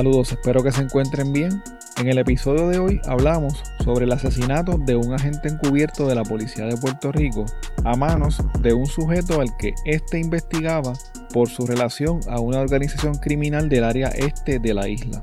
Saludos, 0.00 0.32
espero 0.32 0.62
que 0.62 0.72
se 0.72 0.80
encuentren 0.80 1.30
bien. 1.30 1.62
En 1.98 2.08
el 2.08 2.16
episodio 2.16 2.68
de 2.68 2.78
hoy 2.78 3.02
hablamos 3.06 3.62
sobre 3.84 4.06
el 4.06 4.12
asesinato 4.12 4.78
de 4.78 4.96
un 4.96 5.12
agente 5.12 5.50
encubierto 5.50 6.08
de 6.08 6.14
la 6.14 6.22
Policía 6.22 6.64
de 6.64 6.78
Puerto 6.78 7.12
Rico 7.12 7.44
a 7.84 7.94
manos 7.96 8.42
de 8.60 8.72
un 8.72 8.86
sujeto 8.86 9.42
al 9.42 9.54
que 9.58 9.74
éste 9.84 10.18
investigaba 10.18 10.94
por 11.34 11.50
su 11.50 11.66
relación 11.66 12.18
a 12.30 12.40
una 12.40 12.60
organización 12.60 13.16
criminal 13.16 13.68
del 13.68 13.84
área 13.84 14.08
este 14.08 14.58
de 14.58 14.72
la 14.72 14.88
isla. 14.88 15.22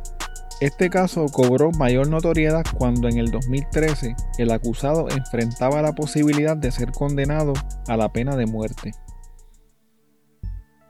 Este 0.61 0.91
caso 0.91 1.25
cobró 1.25 1.71
mayor 1.71 2.07
notoriedad 2.07 2.63
cuando 2.77 3.07
en 3.07 3.17
el 3.17 3.31
2013 3.31 4.15
el 4.37 4.51
acusado 4.51 5.09
enfrentaba 5.09 5.81
la 5.81 5.93
posibilidad 5.95 6.55
de 6.55 6.69
ser 6.69 6.91
condenado 6.91 7.53
a 7.87 7.97
la 7.97 8.13
pena 8.13 8.35
de 8.35 8.45
muerte. 8.45 8.91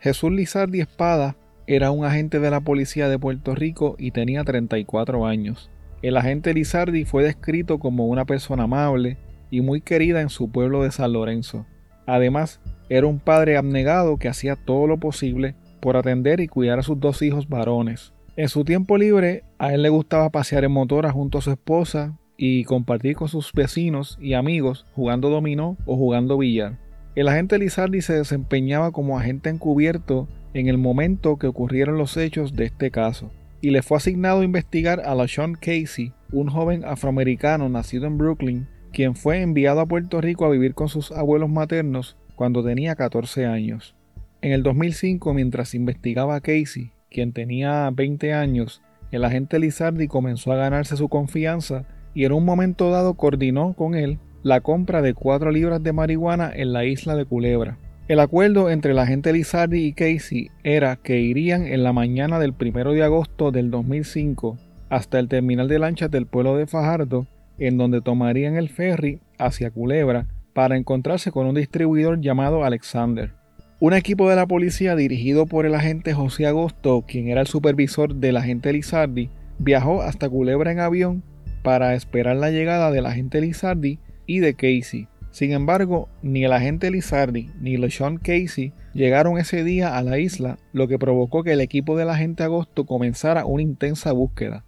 Jesús 0.02 0.32
Lizardi 0.34 0.82
Espada 0.82 1.38
era 1.68 1.92
un 1.92 2.06
agente 2.06 2.40
de 2.40 2.50
la 2.50 2.62
policía 2.62 3.10
de 3.10 3.20
Puerto 3.20 3.54
Rico 3.54 3.98
y 4.00 4.12
tenía 4.12 4.46
34 4.46 5.26
años. 5.26 5.70
El 6.02 6.16
agente 6.16 6.54
Lizardi 6.54 7.04
fue 7.04 7.24
descrito 7.24 7.78
como 7.78 8.08
una 8.08 8.24
persona 8.24 8.64
amable 8.64 9.18
y 9.52 9.60
muy 9.60 9.82
querida 9.82 10.22
en 10.22 10.30
su 10.30 10.50
pueblo 10.50 10.84
de 10.84 10.92
San 10.92 11.12
Lorenzo. 11.12 11.66
Además, 12.06 12.62
era 12.88 13.06
un 13.06 13.20
padre 13.20 13.58
abnegado 13.58 14.18
que 14.18 14.30
hacía 14.30 14.56
todo 14.56 14.88
lo 14.88 14.98
posible 14.98 15.56
por 15.82 15.98
atender 15.98 16.40
y 16.40 16.48
cuidar 16.48 16.80
a 16.80 16.84
sus 16.84 17.00
dos 17.02 17.22
hijos 17.22 17.50
varones. 17.50 18.14
En 18.38 18.48
su 18.48 18.64
tiempo 18.64 18.98
libre, 18.98 19.44
a 19.60 19.74
él 19.74 19.82
le 19.82 19.90
gustaba 19.90 20.30
pasear 20.30 20.64
en 20.64 20.72
motora 20.72 21.12
junto 21.12 21.40
a 21.40 21.42
su 21.42 21.52
esposa 21.52 22.18
y 22.38 22.64
compartir 22.64 23.18
con 23.18 23.28
sus 23.28 23.52
vecinos 23.52 24.18
y 24.22 24.36
amigos 24.36 24.86
jugando 24.96 25.30
dominó 25.30 25.76
o 25.86 25.98
jugando 25.98 26.38
billar. 26.38 26.78
El 27.16 27.28
agente 27.28 27.58
Lizardi 27.58 28.02
se 28.02 28.14
desempeñaba 28.14 28.92
como 28.92 29.18
agente 29.18 29.50
encubierto 29.50 30.28
en 30.54 30.68
el 30.68 30.78
momento 30.78 31.38
que 31.38 31.48
ocurrieron 31.48 31.98
los 31.98 32.18
hechos 32.18 32.56
de 32.56 32.66
este 32.66 32.92
caso, 32.92 33.32
y 33.62 33.72
le 33.72 33.82
fue 33.82 33.98
asignado 33.98 34.44
investigar 34.44 35.02
a 35.02 35.16
la 35.16 35.28
Sean 35.28 35.56
Casey, 35.56 36.14
un 36.32 36.50
joven 36.50 36.84
afroamericano 36.86 37.70
nacido 37.70 38.06
en 38.06 38.18
Brooklyn, 38.18 38.68
quien 38.92 39.16
fue 39.16 39.42
enviado 39.42 39.80
a 39.80 39.86
Puerto 39.86 40.22
Rico 40.22 40.46
a 40.46 40.50
vivir 40.50 40.74
con 40.74 40.90
sus 40.90 41.12
abuelos 41.12 41.50
maternos 41.50 42.18
cuando 42.36 42.64
tenía 42.64 42.96
14 42.96 43.46
años. 43.46 43.96
En 44.42 44.52
el 44.52 44.64
2005, 44.64 45.34
mientras 45.34 45.74
investigaba 45.74 46.36
a 46.36 46.42
Casey, 46.42 46.92
quien 47.10 47.34
tenía 47.34 47.90
20 47.92 48.34
años, 48.34 48.82
el 49.12 49.26
agente 49.26 49.60
Lizardi 49.60 50.08
comenzó 50.08 50.52
a 50.52 50.58
ganarse 50.58 50.98
su 50.98 51.10
confianza 51.10 51.86
y 52.14 52.26
en 52.26 52.34
un 52.34 52.46
momento 52.46 52.92
dado 52.92 53.16
coordinó 53.16 53.74
con 53.74 53.96
él 53.96 54.20
la 54.44 54.62
compra 54.62 55.02
de 55.02 55.14
4 55.14 55.52
libras 55.52 55.82
de 55.82 55.94
marihuana 55.94 56.52
en 56.54 56.74
la 56.74 56.86
isla 56.86 57.16
de 57.16 57.26
Culebra. 57.26 57.78
El 58.08 58.22
acuerdo 58.22 58.70
entre 58.70 58.94
la 58.94 59.02
agente 59.02 59.34
Lizardi 59.34 59.84
y 59.84 59.92
Casey 59.92 60.50
era 60.64 60.96
que 60.96 61.20
irían 61.20 61.68
en 61.68 61.84
la 61.84 61.92
mañana 61.92 62.40
del 62.40 62.54
1 62.58 62.94
de 62.94 63.04
agosto 63.04 63.52
del 63.52 63.70
2005 63.70 64.58
hasta 64.90 65.20
el 65.20 65.28
terminal 65.28 65.68
de 65.68 65.78
lanchas 65.78 66.10
del 66.10 66.26
pueblo 66.26 66.56
de 66.56 66.68
Fajardo, 66.68 67.28
en 67.58 67.78
donde 67.78 68.00
tomarían 68.00 68.56
el 68.56 68.70
ferry 68.70 69.20
hacia 69.38 69.72
Culebra 69.72 70.26
para 70.54 70.78
encontrarse 70.78 71.34
con 71.34 71.48
un 71.48 71.56
distribuidor 71.56 72.22
llamado 72.22 72.64
Alexander. 72.64 73.34
Un 73.82 73.94
equipo 73.94 74.30
de 74.30 74.38
la 74.38 74.48
policía 74.48 74.96
dirigido 74.96 75.46
por 75.46 75.66
el 75.66 75.76
agente 75.76 76.14
José 76.14 76.48
Agosto, 76.48 77.04
quien 77.06 77.28
era 77.28 77.42
el 77.42 77.48
supervisor 77.48 78.16
del 78.16 78.38
agente 78.38 78.72
Lizardi, 78.72 79.30
viajó 79.60 80.02
hasta 80.02 80.30
Culebra 80.30 80.72
en 80.72 80.80
avión 80.80 81.24
para 81.62 81.94
esperar 81.94 82.38
la 82.38 82.52
llegada 82.52 82.90
del 82.90 83.06
agente 83.06 83.42
Lizardi 83.42 84.00
y 84.26 84.40
de 84.40 84.54
Casey. 84.54 85.10
Sin 85.38 85.52
embargo, 85.52 86.10
ni 86.24 86.46
el 86.46 86.52
agente 86.52 86.90
Lizardi 86.90 87.52
ni 87.62 87.78
LeSean 87.78 88.18
Casey 88.18 88.74
llegaron 88.96 89.38
ese 89.38 89.64
día 89.64 89.96
a 89.96 90.02
la 90.02 90.18
isla, 90.18 90.58
lo 90.74 90.88
que 90.88 90.98
provocó 90.98 91.44
que 91.44 91.54
el 91.54 91.62
equipo 91.62 91.96
del 91.96 92.10
agente 92.10 92.42
Agosto 92.42 92.88
comenzara 92.88 93.46
una 93.46 93.62
intensa 93.62 94.12
búsqueda. 94.14 94.66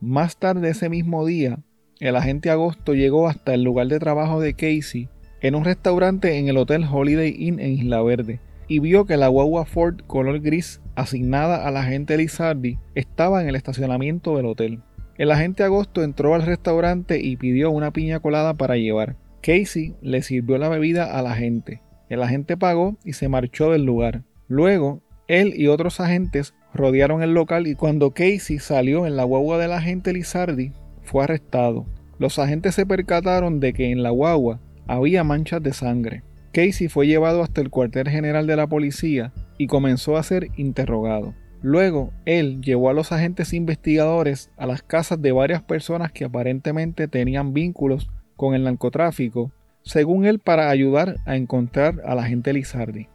Más 0.00 0.36
tarde 0.36 0.70
ese 0.70 0.88
mismo 0.88 1.26
día, 1.26 1.58
el 1.98 2.14
agente 2.14 2.50
Agosto 2.50 2.94
llegó 2.94 3.26
hasta 3.26 3.52
el 3.52 3.64
lugar 3.64 3.88
de 3.88 3.98
trabajo 3.98 4.40
de 4.40 4.54
Casey 4.54 5.08
en 5.40 5.56
un 5.56 5.64
restaurante 5.64 6.38
en 6.38 6.46
el 6.46 6.56
Hotel 6.56 6.84
Holiday 6.88 7.34
Inn 7.36 7.58
en 7.58 7.72
Isla 7.72 8.00
Verde 8.00 8.38
y 8.68 8.78
vio 8.78 9.06
que 9.06 9.16
la 9.16 9.26
guagua 9.26 9.64
Ford 9.64 10.02
color 10.06 10.38
gris 10.38 10.80
asignada 10.94 11.66
al 11.66 11.76
agente 11.76 12.16
Lizardi 12.16 12.78
estaba 12.94 13.42
en 13.42 13.48
el 13.48 13.56
estacionamiento 13.56 14.36
del 14.36 14.46
hotel. 14.46 14.82
El 15.18 15.32
agente 15.32 15.64
Agosto 15.64 16.04
entró 16.04 16.36
al 16.36 16.42
restaurante 16.42 17.20
y 17.20 17.36
pidió 17.36 17.72
una 17.72 17.92
piña 17.92 18.20
colada 18.20 18.54
para 18.54 18.76
llevar. 18.76 19.16
Casey 19.42 19.96
le 20.00 20.22
sirvió 20.22 20.56
la 20.56 20.68
bebida 20.68 21.18
a 21.18 21.20
la 21.20 21.34
gente. 21.34 21.82
El 22.08 22.22
agente 22.22 22.56
pagó 22.56 22.96
y 23.04 23.14
se 23.14 23.28
marchó 23.28 23.72
del 23.72 23.84
lugar. 23.84 24.22
Luego, 24.46 25.02
él 25.26 25.54
y 25.56 25.66
otros 25.66 25.98
agentes 25.98 26.54
rodearon 26.72 27.22
el 27.22 27.34
local 27.34 27.66
y 27.66 27.74
cuando 27.74 28.12
Casey 28.12 28.60
salió 28.60 29.06
en 29.06 29.16
la 29.16 29.24
guagua 29.24 29.58
del 29.58 29.72
agente 29.72 30.12
Lizardi, 30.12 30.72
fue 31.02 31.24
arrestado. 31.24 31.86
Los 32.18 32.38
agentes 32.38 32.76
se 32.76 32.86
percataron 32.86 33.58
de 33.58 33.72
que 33.72 33.90
en 33.90 34.04
la 34.04 34.10
guagua 34.10 34.60
había 34.86 35.24
manchas 35.24 35.62
de 35.62 35.72
sangre. 35.72 36.22
Casey 36.52 36.88
fue 36.88 37.06
llevado 37.06 37.42
hasta 37.42 37.60
el 37.60 37.70
cuartel 37.70 38.08
general 38.08 38.46
de 38.46 38.56
la 38.56 38.68
policía 38.68 39.32
y 39.58 39.66
comenzó 39.66 40.16
a 40.16 40.22
ser 40.22 40.50
interrogado. 40.56 41.34
Luego, 41.62 42.12
él 42.26 42.60
llevó 42.60 42.90
a 42.90 42.92
los 42.92 43.10
agentes 43.10 43.52
investigadores 43.52 44.50
a 44.56 44.66
las 44.66 44.82
casas 44.82 45.20
de 45.20 45.32
varias 45.32 45.62
personas 45.62 46.12
que 46.12 46.24
aparentemente 46.24 47.08
tenían 47.08 47.54
vínculos 47.54 48.10
con 48.42 48.56
el 48.56 48.64
narcotráfico, 48.64 49.52
según 49.84 50.24
él 50.24 50.40
para 50.40 50.68
ayudar 50.68 51.18
a 51.26 51.36
encontrar 51.36 52.02
a 52.04 52.16
la 52.16 52.24
gente 52.24 52.52
Lizardi. 52.52 53.06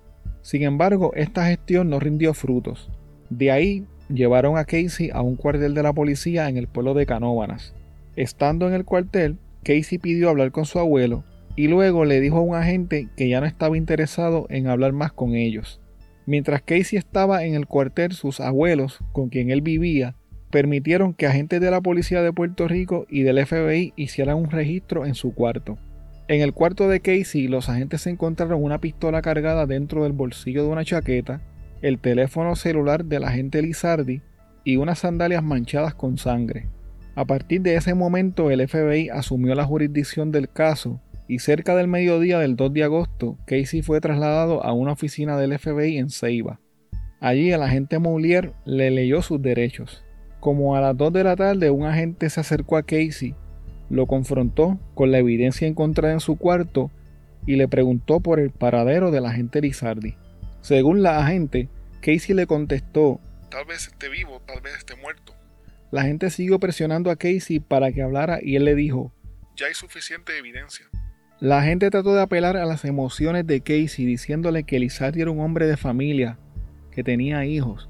Sin 0.42 0.64
embargo, 0.64 1.12
esta 1.16 1.48
gestión 1.48 1.90
no 1.90 2.00
rindió 2.00 2.34
frutos. 2.34 2.90
De 3.30 3.52
ahí 3.52 3.84
llevaron 4.08 4.58
a 4.58 4.64
Casey 4.64 5.10
a 5.12 5.22
un 5.22 5.36
cuartel 5.36 5.74
de 5.74 5.84
la 5.84 5.92
policía 5.92 6.48
en 6.48 6.56
el 6.56 6.68
pueblo 6.68 6.94
de 6.94 7.06
Canóvanas. 7.06 7.74
Estando 8.16 8.70
en 8.70 8.74
el 8.74 8.86
cuartel, 8.86 9.38
Casey 9.66 9.98
pidió 9.98 10.30
hablar 10.30 10.54
con 10.54 10.64
su 10.64 10.80
abuelo 10.80 11.26
y 11.58 11.68
luego 11.68 12.06
le 12.06 12.22
dijo 12.22 12.38
a 12.38 12.42
un 12.44 12.56
agente 12.56 13.10
que 13.18 13.28
ya 13.28 13.42
no 13.42 13.48
estaba 13.48 13.76
interesado 13.76 14.48
en 14.50 14.68
hablar 14.68 14.94
más 14.94 15.12
con 15.12 15.36
ellos. 15.36 15.82
Mientras 16.26 16.62
Casey 16.62 16.98
estaba 16.98 17.44
en 17.44 17.54
el 17.54 17.68
cuartel, 17.68 18.14
sus 18.14 18.40
abuelos, 18.40 19.00
con 19.12 19.28
quien 19.28 19.52
él 19.52 19.60
vivía, 19.60 20.16
permitieron 20.50 21.14
que 21.14 21.28
agentes 21.28 21.62
de 21.62 21.72
la 21.72 21.82
Policía 21.82 22.22
de 22.22 22.34
Puerto 22.34 22.68
Rico 22.68 23.06
y 23.10 23.24
del 23.24 23.46
FBI 23.46 23.94
hicieran 23.96 24.38
un 24.38 24.50
registro 24.50 25.06
en 25.06 25.16
su 25.16 25.34
cuarto. 25.34 25.78
En 26.28 26.42
el 26.42 26.54
cuarto 26.54 26.88
de 26.90 27.00
Casey, 27.00 27.48
los 27.48 27.70
agentes 27.70 28.06
encontraron 28.08 28.62
una 28.62 28.80
pistola 28.80 29.22
cargada 29.22 29.66
dentro 29.66 30.04
del 30.04 30.14
bolsillo 30.14 30.64
de 30.64 30.70
una 30.70 30.84
chaqueta, 30.84 31.42
el 31.82 32.00
teléfono 32.00 32.56
celular 32.56 33.06
del 33.06 33.24
agente 33.24 33.62
Lizardi 33.62 34.22
y 34.64 34.78
unas 34.78 35.00
sandalias 35.00 35.44
manchadas 35.44 35.94
con 35.94 36.18
sangre. 36.18 36.68
A 37.16 37.26
partir 37.26 37.62
de 37.62 37.76
ese 37.76 37.94
momento, 37.94 38.52
el 38.52 38.68
FBI 38.68 39.10
asumió 39.10 39.56
la 39.56 39.66
jurisdicción 39.66 40.32
del 40.32 40.50
caso 40.50 41.02
y 41.28 41.40
cerca 41.40 41.76
del 41.76 41.88
mediodía 41.88 42.40
del 42.40 42.56
2 42.56 42.74
de 42.74 42.84
agosto, 42.84 43.38
Casey 43.46 43.82
fue 43.82 44.00
trasladado 44.02 44.64
a 44.64 44.74
una 44.74 44.94
oficina 44.94 45.38
del 45.38 45.58
FBI 45.58 45.98
en 45.98 46.10
Ceiba. 46.10 46.60
Allí 47.20 47.52
el 47.52 47.62
agente 47.64 48.00
Moulier 48.00 48.54
le 48.66 48.92
leyó 48.92 49.22
sus 49.22 49.42
derechos. 49.42 50.04
Como 50.40 50.76
a 50.76 50.82
las 50.82 50.96
2 50.96 51.14
de 51.14 51.24
la 51.24 51.36
tarde 51.36 51.70
un 51.70 51.86
agente 51.86 52.30
se 52.30 52.40
acercó 52.40 52.78
a 52.78 52.84
Casey, 52.84 53.36
lo 53.90 54.06
confrontó 54.06 54.80
con 54.94 55.12
la 55.12 55.18
evidencia 55.18 55.68
encontrada 55.68 56.14
en 56.14 56.20
su 56.20 56.38
cuarto 56.38 56.92
y 57.46 57.56
le 57.56 57.68
preguntó 57.68 58.20
por 58.20 58.40
el 58.40 58.52
paradero 58.52 59.12
del 59.12 59.26
agente 59.26 59.62
Lizardi. 59.62 60.16
Según 60.62 61.02
la 61.02 61.20
agente, 61.20 61.70
Casey 62.02 62.36
le 62.36 62.46
contestó, 62.46 63.20
Tal 63.50 63.66
vez 63.66 63.88
esté 63.88 64.10
vivo, 64.10 64.42
tal 64.46 64.62
vez 64.62 64.76
esté 64.78 64.96
muerto. 64.96 65.34
La 65.90 66.02
agente 66.02 66.30
siguió 66.30 66.60
presionando 66.60 67.10
a 67.10 67.16
Casey 67.16 67.60
para 67.62 67.92
que 67.92 68.02
hablara 68.02 68.40
y 68.42 68.58
él 68.58 68.66
le 68.66 68.76
dijo, 68.76 69.14
Ya 69.56 69.68
hay 69.68 69.74
suficiente 69.74 70.38
evidencia. 70.38 70.86
La 71.40 71.60
agente 71.60 71.90
trató 71.90 72.14
de 72.14 72.22
apelar 72.22 72.58
a 72.58 72.66
las 72.66 72.84
emociones 72.84 73.48
de 73.48 73.62
Casey 73.62 74.06
diciéndole 74.06 74.64
que 74.64 74.80
Lizardi 74.80 75.22
era 75.22 75.32
un 75.32 75.40
hombre 75.40 75.68
de 75.68 75.78
familia, 75.78 76.38
que 76.92 77.04
tenía 77.04 77.46
hijos, 77.46 77.90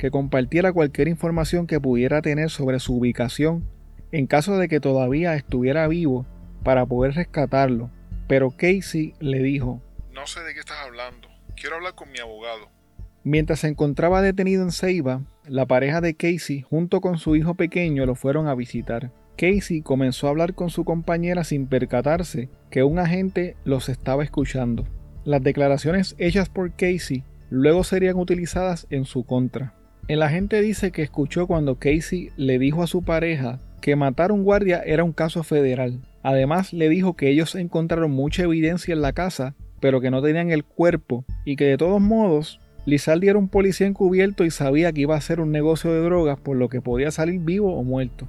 que 0.00 0.10
compartiera 0.10 0.72
cualquier 0.72 1.08
información 1.08 1.66
que 1.66 1.78
pudiera 1.78 2.22
tener 2.22 2.48
sobre 2.48 2.80
su 2.80 2.96
ubicación 2.96 3.68
en 4.12 4.26
caso 4.26 4.56
de 4.56 4.66
que 4.66 4.80
todavía 4.80 5.34
estuviera 5.34 5.86
vivo 5.88 6.24
para 6.64 6.86
poder 6.86 7.16
rescatarlo. 7.16 7.90
Pero 8.26 8.50
Casey 8.50 9.12
le 9.20 9.42
dijo, 9.42 9.82
No 10.14 10.26
sé 10.26 10.40
de 10.40 10.54
qué 10.54 10.60
estás 10.60 10.78
hablando, 10.86 11.28
quiero 11.54 11.76
hablar 11.76 11.94
con 11.96 12.10
mi 12.10 12.18
abogado. 12.18 12.70
Mientras 13.24 13.60
se 13.60 13.68
encontraba 13.68 14.22
detenido 14.22 14.62
en 14.62 14.72
Ceiba, 14.72 15.20
la 15.46 15.66
pareja 15.66 16.00
de 16.00 16.14
Casey 16.14 16.62
junto 16.62 17.02
con 17.02 17.18
su 17.18 17.36
hijo 17.36 17.54
pequeño 17.54 18.06
lo 18.06 18.14
fueron 18.14 18.48
a 18.48 18.54
visitar. 18.54 19.12
Casey 19.36 19.82
comenzó 19.82 20.28
a 20.28 20.30
hablar 20.30 20.54
con 20.54 20.70
su 20.70 20.86
compañera 20.86 21.44
sin 21.44 21.66
percatarse 21.66 22.48
que 22.70 22.84
un 22.84 22.98
agente 22.98 23.54
los 23.64 23.90
estaba 23.90 24.24
escuchando. 24.24 24.86
Las 25.24 25.42
declaraciones 25.42 26.16
hechas 26.16 26.48
por 26.48 26.70
Casey 26.70 27.22
luego 27.50 27.84
serían 27.84 28.16
utilizadas 28.16 28.86
en 28.88 29.04
su 29.04 29.24
contra. 29.24 29.74
El 30.10 30.24
agente 30.24 30.60
dice 30.60 30.90
que 30.90 31.02
escuchó 31.02 31.46
cuando 31.46 31.76
Casey 31.76 32.30
le 32.36 32.58
dijo 32.58 32.82
a 32.82 32.88
su 32.88 33.04
pareja 33.04 33.60
que 33.80 33.94
matar 33.94 34.30
a 34.30 34.34
un 34.34 34.42
guardia 34.42 34.82
era 34.84 35.04
un 35.04 35.12
caso 35.12 35.44
federal. 35.44 36.00
Además 36.24 36.72
le 36.72 36.88
dijo 36.88 37.14
que 37.14 37.30
ellos 37.30 37.54
encontraron 37.54 38.10
mucha 38.10 38.42
evidencia 38.42 38.92
en 38.92 39.02
la 39.02 39.12
casa, 39.12 39.54
pero 39.78 40.00
que 40.00 40.10
no 40.10 40.20
tenían 40.20 40.50
el 40.50 40.64
cuerpo 40.64 41.24
y 41.44 41.54
que 41.54 41.66
de 41.66 41.76
todos 41.76 42.00
modos 42.00 42.58
Lizardi 42.86 43.28
era 43.28 43.38
un 43.38 43.46
policía 43.46 43.86
encubierto 43.86 44.44
y 44.44 44.50
sabía 44.50 44.90
que 44.90 45.02
iba 45.02 45.14
a 45.14 45.18
hacer 45.18 45.38
un 45.38 45.52
negocio 45.52 45.92
de 45.92 46.00
drogas 46.00 46.40
por 46.40 46.56
lo 46.56 46.68
que 46.68 46.80
podía 46.80 47.12
salir 47.12 47.38
vivo 47.38 47.76
o 47.76 47.84
muerto. 47.84 48.26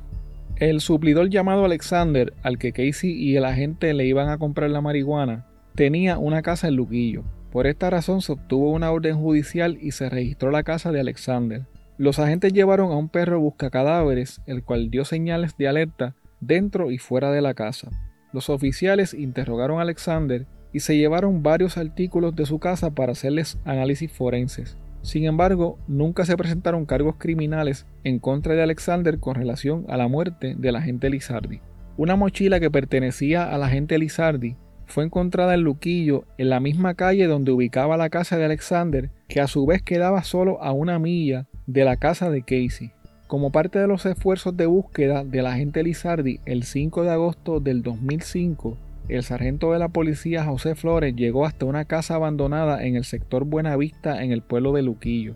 El 0.58 0.82
suplidor 0.82 1.32
llamado 1.32 1.66
Alexander, 1.66 2.32
al 2.44 2.60
que 2.60 2.74
Casey 2.74 3.12
y 3.12 3.38
el 3.38 3.46
agente 3.46 3.96
le 3.96 4.06
iban 4.06 4.30
a 4.30 4.38
comprar 4.38 4.70
la 4.70 4.82
marihuana, 4.82 5.48
tenía 5.74 6.20
una 6.20 6.44
casa 6.44 6.68
en 6.68 6.76
Luquillo. 6.76 7.24
Por 7.52 7.68
esta 7.68 7.90
razón 7.90 8.22
se 8.22 8.32
obtuvo 8.32 8.72
una 8.72 8.92
orden 8.92 9.18
judicial 9.18 9.78
y 9.82 9.92
se 9.92 10.10
registró 10.10 10.52
la 10.52 10.64
casa 10.64 10.92
de 10.94 11.02
Alexander. 11.02 11.66
Los 11.98 12.18
agentes 12.18 12.54
llevaron 12.54 12.92
a 12.92 12.96
un 12.96 13.10
perro 13.10 13.42
busca 13.42 13.70
cadáveres, 13.70 14.42
el 14.46 14.64
cual 14.64 14.90
dio 14.90 15.04
señales 15.04 15.58
de 15.58 15.68
alerta 15.68 16.16
dentro 16.40 16.92
y 16.92 16.98
fuera 16.98 17.30
de 17.30 17.42
la 17.42 17.54
casa. 17.54 17.90
Los 18.32 18.50
oficiales 18.50 19.14
interrogaron 19.14 19.80
a 19.80 19.82
Alexander 19.82 20.48
y 20.72 20.80
se 20.80 20.96
llevaron 20.96 21.44
varios 21.44 21.78
artículos 21.78 22.34
de 22.38 22.46
su 22.46 22.60
casa 22.60 22.92
para 22.92 23.12
hacerles 23.12 23.60
análisis 23.66 24.10
forenses. 24.10 24.78
Sin 25.02 25.26
embargo, 25.26 25.78
nunca 25.88 26.24
se 26.24 26.38
presentaron 26.38 26.86
cargos 26.86 27.16
criminales 27.18 27.86
en 28.06 28.20
contra 28.20 28.54
de 28.54 28.64
Alexander 28.64 29.20
con 29.20 29.36
relación 29.36 29.86
a 29.90 29.98
la 29.98 30.08
muerte 30.08 30.56
del 30.58 30.78
agente 30.78 31.10
Lizardi. 31.10 31.60
Una 31.98 32.16
mochila 32.16 32.62
que 32.62 32.72
pertenecía 32.72 33.54
al 33.54 33.64
agente 33.64 33.98
Lizardi 33.98 34.56
fue 34.92 35.06
encontrada 35.06 35.56
en 35.56 35.62
Luquillo, 35.62 36.26
en 36.38 36.50
la 36.50 36.60
misma 36.60 36.94
calle 36.94 37.26
donde 37.26 37.52
ubicaba 37.52 37.98
la 37.98 38.10
casa 38.10 38.38
de 38.38 38.46
Alexander, 38.46 39.10
que 39.28 39.42
a 39.42 39.48
su 39.48 39.66
vez 39.66 39.82
quedaba 39.82 40.24
solo 40.24 40.62
a 40.62 40.74
una 40.74 41.00
milla 41.00 41.48
de 41.66 41.86
la 41.86 41.96
casa 41.98 42.30
de 42.30 42.44
Casey. 42.44 42.92
Como 43.28 43.52
parte 43.52 43.80
de 43.80 43.88
los 43.88 44.06
esfuerzos 44.06 44.58
de 44.58 44.66
búsqueda 44.66 45.24
del 45.24 45.48
agente 45.48 45.82
Lizardi, 45.84 46.42
el 46.46 46.64
5 46.64 47.04
de 47.04 47.12
agosto 47.12 47.60
del 47.62 47.82
2005, 47.82 48.78
el 49.08 49.24
sargento 49.24 49.72
de 49.72 49.80
la 49.80 49.88
policía 49.90 50.44
José 50.44 50.76
Flores 50.76 51.16
llegó 51.16 51.46
hasta 51.46 51.66
una 51.66 51.86
casa 51.86 52.16
abandonada 52.16 52.84
en 52.84 52.96
el 52.96 53.06
sector 53.06 53.46
Buenavista 53.46 54.24
en 54.24 54.32
el 54.32 54.42
pueblo 54.42 54.74
de 54.74 54.84
Luquillo. 54.84 55.36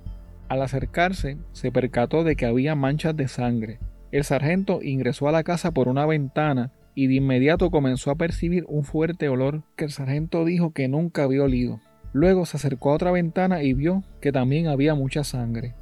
Al 0.50 0.62
acercarse, 0.62 1.38
se 1.54 1.72
percató 1.72 2.24
de 2.24 2.36
que 2.36 2.46
había 2.46 2.76
manchas 2.76 3.16
de 3.16 3.28
sangre. 3.28 3.80
El 4.12 4.24
sargento 4.24 4.82
ingresó 4.82 5.28
a 5.28 5.32
la 5.32 5.44
casa 5.44 5.72
por 5.72 5.88
una 5.88 6.06
ventana 6.06 6.72
y 6.96 7.08
de 7.08 7.16
inmediato 7.16 7.70
comenzó 7.70 8.10
a 8.10 8.16
percibir 8.16 8.66
un 8.68 8.84
fuerte 8.84 9.30
olor 9.30 9.64
que 9.76 9.86
el 9.86 9.92
sargento 9.92 10.46
dijo 10.46 10.72
que 10.72 10.88
nunca 10.88 11.24
había 11.24 11.44
olido. 11.44 11.82
Luego 12.14 12.46
se 12.46 12.58
acercó 12.58 12.92
a 12.92 12.96
otra 12.96 13.12
ventana 13.12 13.62
y 13.62 13.74
vio 13.74 14.04
que 14.22 14.32
también 14.32 14.68
había 14.68 14.96
mucha 14.96 15.26
sangre. 15.26 15.76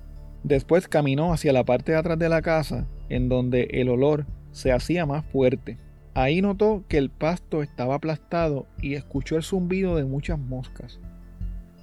Después 0.43 0.87
caminó 0.87 1.31
hacia 1.31 1.53
la 1.53 1.63
parte 1.63 1.91
de 1.93 1.99
atrás 1.99 2.17
de 2.17 2.27
la 2.27 2.41
casa, 2.41 2.87
en 3.07 3.29
donde 3.29 3.69
el 3.71 3.87
olor 3.87 4.25
se 4.51 4.71
hacía 4.71 5.05
más 5.05 5.23
fuerte. 5.25 5.77
Ahí 6.15 6.41
notó 6.41 6.83
que 6.87 6.97
el 6.97 7.09
pasto 7.09 7.63
estaba 7.63 7.95
aplastado 7.95 8.65
y 8.81 8.95
escuchó 8.95 9.37
el 9.37 9.43
zumbido 9.43 9.95
de 9.95 10.05
muchas 10.05 10.39
moscas. 10.39 10.99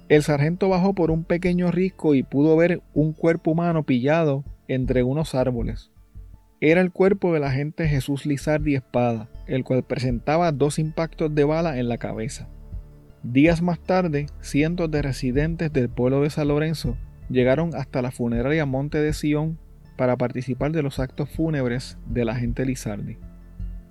El 0.09 0.23
sargento 0.23 0.67
bajó 0.67 0.93
por 0.93 1.09
un 1.09 1.23
pequeño 1.23 1.71
risco 1.71 2.15
y 2.15 2.23
pudo 2.23 2.57
ver 2.57 2.81
un 2.93 3.13
cuerpo 3.13 3.51
humano 3.51 3.83
pillado 3.83 4.43
entre 4.67 5.03
unos 5.03 5.35
árboles. 5.35 5.91
Era 6.63 6.81
el 6.81 6.91
cuerpo 6.91 7.33
del 7.33 7.43
agente 7.43 7.87
Jesús 7.87 8.27
Lizardi 8.27 8.75
Espada, 8.75 9.27
el 9.47 9.63
cual 9.63 9.81
presentaba 9.81 10.51
dos 10.51 10.77
impactos 10.77 11.33
de 11.33 11.43
bala 11.43 11.79
en 11.79 11.89
la 11.89 11.97
cabeza. 11.97 12.47
Días 13.23 13.63
más 13.63 13.79
tarde, 13.79 14.27
cientos 14.41 14.91
de 14.91 15.01
residentes 15.01 15.73
del 15.73 15.89
pueblo 15.89 16.21
de 16.21 16.29
San 16.29 16.49
Lorenzo 16.49 16.97
llegaron 17.31 17.73
hasta 17.73 18.03
la 18.03 18.11
funeraria 18.11 18.67
Monte 18.67 18.99
de 18.99 19.11
Sion 19.11 19.57
para 19.97 20.17
participar 20.17 20.71
de 20.71 20.83
los 20.83 20.99
actos 20.99 21.31
fúnebres 21.31 21.97
del 22.05 22.29
agente 22.29 22.63
Lizardi. 22.63 23.17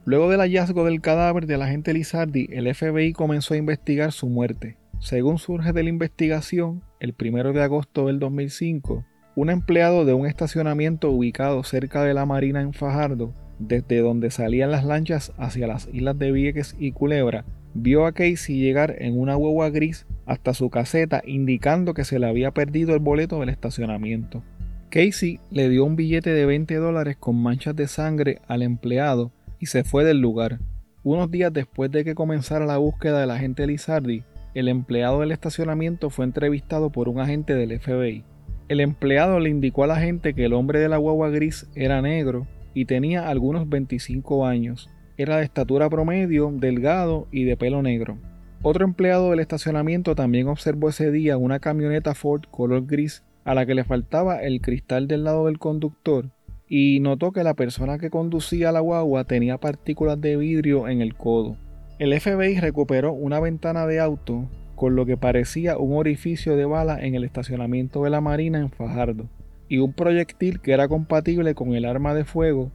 Luego 0.04 0.30
del 0.30 0.38
hallazgo 0.38 0.84
del 0.84 1.00
cadáver 1.00 1.46
del 1.46 1.62
agente 1.62 1.92
Lizardi, 1.92 2.48
el 2.52 2.72
FBI 2.72 3.12
comenzó 3.14 3.54
a 3.54 3.56
investigar 3.56 4.12
su 4.12 4.28
muerte. 4.28 4.76
Según 5.00 5.38
surge 5.38 5.72
de 5.72 5.82
la 5.82 5.88
investigación, 5.88 6.84
el 7.00 7.16
1 7.20 7.52
de 7.52 7.62
agosto 7.64 8.06
del 8.06 8.20
2005, 8.20 9.04
un 9.36 9.50
empleado 9.50 10.04
de 10.04 10.12
un 10.12 10.26
estacionamiento 10.26 11.10
ubicado 11.10 11.62
cerca 11.62 12.02
de 12.02 12.14
la 12.14 12.26
marina 12.26 12.60
en 12.60 12.72
Fajardo, 12.72 13.32
desde 13.58 13.98
donde 14.00 14.30
salían 14.30 14.70
las 14.70 14.84
lanchas 14.84 15.32
hacia 15.38 15.66
las 15.66 15.88
islas 15.92 16.18
de 16.18 16.32
Vieques 16.32 16.76
y 16.78 16.92
Culebra, 16.92 17.44
vio 17.74 18.06
a 18.06 18.12
Casey 18.12 18.58
llegar 18.58 18.96
en 18.98 19.18
una 19.18 19.36
hueva 19.36 19.70
gris 19.70 20.06
hasta 20.26 20.54
su 20.54 20.70
caseta 20.70 21.22
indicando 21.24 21.94
que 21.94 22.04
se 22.04 22.18
le 22.18 22.26
había 22.26 22.50
perdido 22.50 22.94
el 22.94 23.00
boleto 23.00 23.40
del 23.40 23.50
estacionamiento. 23.50 24.42
Casey 24.90 25.38
le 25.50 25.68
dio 25.68 25.84
un 25.84 25.94
billete 25.94 26.30
de 26.30 26.46
20 26.46 26.74
dólares 26.76 27.16
con 27.16 27.40
manchas 27.40 27.76
de 27.76 27.86
sangre 27.86 28.40
al 28.48 28.62
empleado 28.62 29.30
y 29.60 29.66
se 29.66 29.84
fue 29.84 30.04
del 30.04 30.20
lugar. 30.20 30.58
Unos 31.04 31.30
días 31.30 31.52
después 31.52 31.90
de 31.92 32.04
que 32.04 32.14
comenzara 32.14 32.66
la 32.66 32.78
búsqueda 32.78 33.20
del 33.20 33.30
agente 33.30 33.66
Lizardi, 33.66 34.24
el 34.54 34.68
empleado 34.68 35.20
del 35.20 35.30
estacionamiento 35.30 36.10
fue 36.10 36.24
entrevistado 36.24 36.90
por 36.90 37.08
un 37.08 37.20
agente 37.20 37.54
del 37.54 37.78
FBI. 37.78 38.24
El 38.70 38.78
empleado 38.78 39.40
le 39.40 39.50
indicó 39.50 39.82
a 39.82 39.88
la 39.88 39.96
gente 39.96 40.32
que 40.32 40.44
el 40.44 40.52
hombre 40.52 40.78
de 40.78 40.88
la 40.88 40.96
guagua 40.96 41.28
gris 41.28 41.68
era 41.74 42.00
negro 42.02 42.46
y 42.72 42.84
tenía 42.84 43.28
algunos 43.28 43.68
25 43.68 44.46
años. 44.46 44.88
Era 45.16 45.38
de 45.38 45.42
estatura 45.42 45.90
promedio, 45.90 46.52
delgado 46.54 47.26
y 47.32 47.42
de 47.42 47.56
pelo 47.56 47.82
negro. 47.82 48.16
Otro 48.62 48.84
empleado 48.84 49.30
del 49.30 49.40
estacionamiento 49.40 50.14
también 50.14 50.46
observó 50.46 50.90
ese 50.90 51.10
día 51.10 51.36
una 51.36 51.58
camioneta 51.58 52.14
Ford 52.14 52.42
color 52.48 52.86
gris 52.86 53.24
a 53.42 53.56
la 53.56 53.66
que 53.66 53.74
le 53.74 53.82
faltaba 53.82 54.40
el 54.40 54.60
cristal 54.60 55.08
del 55.08 55.24
lado 55.24 55.46
del 55.46 55.58
conductor 55.58 56.30
y 56.68 57.00
notó 57.00 57.32
que 57.32 57.42
la 57.42 57.54
persona 57.54 57.98
que 57.98 58.10
conducía 58.10 58.70
la 58.70 58.78
guagua 58.78 59.24
tenía 59.24 59.58
partículas 59.58 60.20
de 60.20 60.36
vidrio 60.36 60.86
en 60.86 61.00
el 61.00 61.16
codo. 61.16 61.56
El 61.98 62.18
FBI 62.20 62.60
recuperó 62.60 63.14
una 63.14 63.40
ventana 63.40 63.88
de 63.88 63.98
auto 63.98 64.48
con 64.80 64.96
lo 64.96 65.04
que 65.04 65.18
parecía 65.18 65.76
un 65.76 65.94
orificio 65.94 66.56
de 66.56 66.64
bala 66.64 66.98
en 66.98 67.14
el 67.14 67.24
estacionamiento 67.24 68.02
de 68.04 68.08
la 68.08 68.22
Marina 68.22 68.60
en 68.60 68.70
Fajardo 68.70 69.28
y 69.68 69.76
un 69.76 69.92
proyectil 69.92 70.62
que 70.62 70.72
era 70.72 70.88
compatible 70.88 71.54
con 71.54 71.74
el 71.74 71.84
arma 71.84 72.14
de 72.14 72.24
fuego 72.24 72.72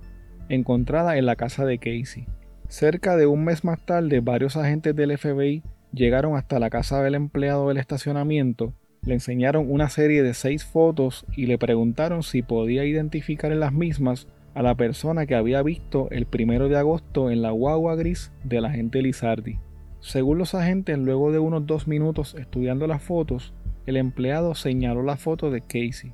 encontrada 0.48 1.18
en 1.18 1.26
la 1.26 1.36
casa 1.36 1.66
de 1.66 1.80
Casey. 1.80 2.28
Cerca 2.68 3.18
de 3.18 3.26
un 3.26 3.44
mes 3.44 3.64
más 3.64 3.84
tarde, 3.84 4.20
varios 4.20 4.56
agentes 4.56 4.96
del 4.96 5.18
FBI 5.18 5.64
llegaron 5.94 6.36
hasta 6.36 6.60
la 6.60 6.70
casa 6.70 7.02
del 7.02 7.16
empleado 7.16 7.70
del 7.70 7.78
estacionamiento 7.78 8.76
le 9.04 9.16
enseñaron 9.16 9.72
una 9.72 9.90
serie 9.90 10.22
de 10.22 10.36
seis 10.36 10.64
fotos 10.64 11.26
y 11.36 11.48
le 11.48 11.58
preguntaron 11.58 12.22
si 12.22 12.44
podía 12.44 12.86
identificar 12.86 13.52
en 13.52 13.62
las 13.62 13.74
mismas 13.74 14.28
a 14.54 14.62
la 14.62 14.76
persona 14.76 15.26
que 15.26 15.34
había 15.34 15.64
visto 15.64 16.08
el 16.12 16.28
primero 16.28 16.70
de 16.70 16.78
agosto 16.78 17.32
en 17.32 17.42
la 17.42 17.50
guagua 17.50 17.96
gris 17.96 18.32
de 18.44 18.62
la 18.62 18.68
agente 18.68 19.02
Lizardi. 19.02 19.58
Según 20.06 20.38
los 20.38 20.54
agentes, 20.54 21.00
luego 21.00 21.32
de 21.32 21.40
unos 21.40 21.66
dos 21.66 21.88
minutos 21.88 22.36
estudiando 22.36 22.86
las 22.86 23.02
fotos, 23.02 23.56
el 23.88 23.98
empleado 23.98 24.54
señaló 24.54 25.02
la 25.02 25.18
foto 25.18 25.50
de 25.50 25.62
Casey. 25.62 26.14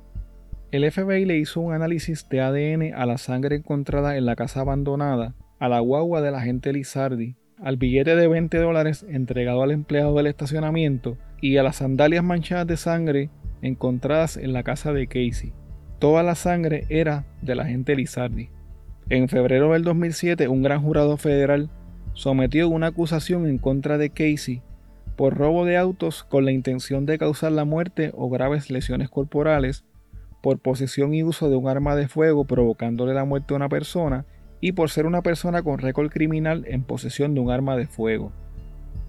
El 0.70 0.90
FBI 0.90 1.26
le 1.26 1.36
hizo 1.36 1.60
un 1.60 1.74
análisis 1.74 2.26
de 2.30 2.40
ADN 2.40 2.94
a 2.94 3.04
la 3.04 3.18
sangre 3.18 3.56
encontrada 3.56 4.16
en 4.16 4.24
la 4.24 4.34
casa 4.34 4.62
abandonada, 4.62 5.34
a 5.58 5.68
la 5.68 5.80
guagua 5.80 6.22
de 6.22 6.30
la 6.30 6.38
agente 6.38 6.72
Lizardi, 6.72 7.36
al 7.58 7.76
billete 7.76 8.16
de 8.16 8.28
20 8.28 8.56
dólares 8.56 9.04
entregado 9.10 9.62
al 9.62 9.72
empleado 9.72 10.14
del 10.14 10.28
estacionamiento 10.28 11.18
y 11.42 11.58
a 11.58 11.62
las 11.62 11.76
sandalias 11.76 12.24
manchadas 12.24 12.66
de 12.66 12.78
sangre 12.78 13.28
encontradas 13.60 14.38
en 14.38 14.54
la 14.54 14.62
casa 14.62 14.94
de 14.94 15.06
Casey. 15.06 15.52
Toda 15.98 16.22
la 16.22 16.34
sangre 16.34 16.86
era 16.88 17.26
de 17.42 17.54
la 17.56 17.64
agente 17.64 17.94
Lizardi. 17.94 18.48
En 19.10 19.28
febrero 19.28 19.74
del 19.74 19.84
2007, 19.84 20.48
un 20.48 20.62
gran 20.62 20.80
jurado 20.80 21.18
federal 21.18 21.68
sometió 22.14 22.68
una 22.68 22.88
acusación 22.88 23.46
en 23.46 23.58
contra 23.58 23.98
de 23.98 24.10
Casey 24.10 24.62
por 25.16 25.36
robo 25.36 25.64
de 25.64 25.76
autos 25.76 26.24
con 26.24 26.44
la 26.44 26.52
intención 26.52 27.06
de 27.06 27.18
causar 27.18 27.52
la 27.52 27.64
muerte 27.64 28.12
o 28.14 28.30
graves 28.30 28.70
lesiones 28.70 29.08
corporales, 29.10 29.84
por 30.42 30.58
posesión 30.58 31.14
y 31.14 31.22
uso 31.22 31.48
de 31.48 31.56
un 31.56 31.68
arma 31.68 31.94
de 31.94 32.08
fuego 32.08 32.44
provocándole 32.44 33.14
la 33.14 33.24
muerte 33.24 33.54
a 33.54 33.56
una 33.56 33.68
persona 33.68 34.24
y 34.60 34.72
por 34.72 34.90
ser 34.90 35.06
una 35.06 35.22
persona 35.22 35.62
con 35.62 35.78
récord 35.78 36.10
criminal 36.10 36.64
en 36.66 36.82
posesión 36.82 37.34
de 37.34 37.40
un 37.40 37.50
arma 37.50 37.76
de 37.76 37.86
fuego. 37.86 38.32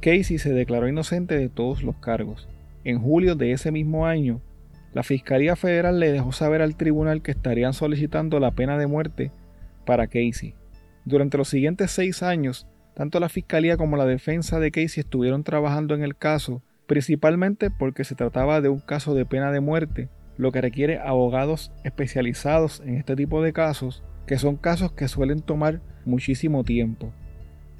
Casey 0.02 0.38
se 0.38 0.54
declaró 0.54 0.88
inocente 0.88 1.38
de 1.38 1.50
todos 1.50 1.84
los 1.84 1.96
cargos. 1.98 2.48
En 2.84 3.00
julio 3.00 3.36
de 3.36 3.52
ese 3.52 3.72
mismo 3.72 4.06
año, 4.06 4.42
la 4.94 5.04
Fiscalía 5.04 5.56
Federal 5.56 6.00
le 6.00 6.12
dejó 6.12 6.32
saber 6.32 6.62
al 6.62 6.76
tribunal 6.76 7.22
que 7.22 7.32
estarían 7.32 7.74
solicitando 7.74 8.40
la 8.40 8.52
pena 8.52 8.78
de 8.78 8.88
muerte 8.88 9.32
para 9.86 10.08
Casey. 10.08 10.54
Durante 11.06 11.38
los 11.38 11.48
siguientes 11.48 11.92
seis 11.92 12.22
años, 12.22 12.68
tanto 12.94 13.20
la 13.20 13.30
Fiscalía 13.30 13.78
como 13.78 13.98
la 13.98 14.06
defensa 14.06 14.60
de 14.60 14.72
Casey 14.72 15.02
estuvieron 15.02 15.44
trabajando 15.44 15.96
en 15.96 16.04
el 16.04 16.16
caso, 16.16 16.62
principalmente 16.88 17.72
porque 17.72 18.04
se 18.04 18.16
trataba 18.16 18.62
de 18.62 18.70
un 18.70 18.80
caso 18.80 19.16
de 19.16 19.26
pena 19.26 19.52
de 19.52 19.60
muerte, 19.60 20.10
lo 20.38 20.52
que 20.52 20.62
requiere 20.62 21.00
abogados 21.00 21.72
especializados 21.84 22.82
en 22.86 22.98
este 22.98 23.16
tipo 23.16 23.42
de 23.42 23.54
casos, 23.54 24.04
que 24.26 24.38
son 24.38 24.56
casos 24.56 24.92
que 24.92 25.08
suelen 25.08 25.42
tomar 25.42 25.82
muchísimo 26.06 26.64
tiempo. 26.64 27.14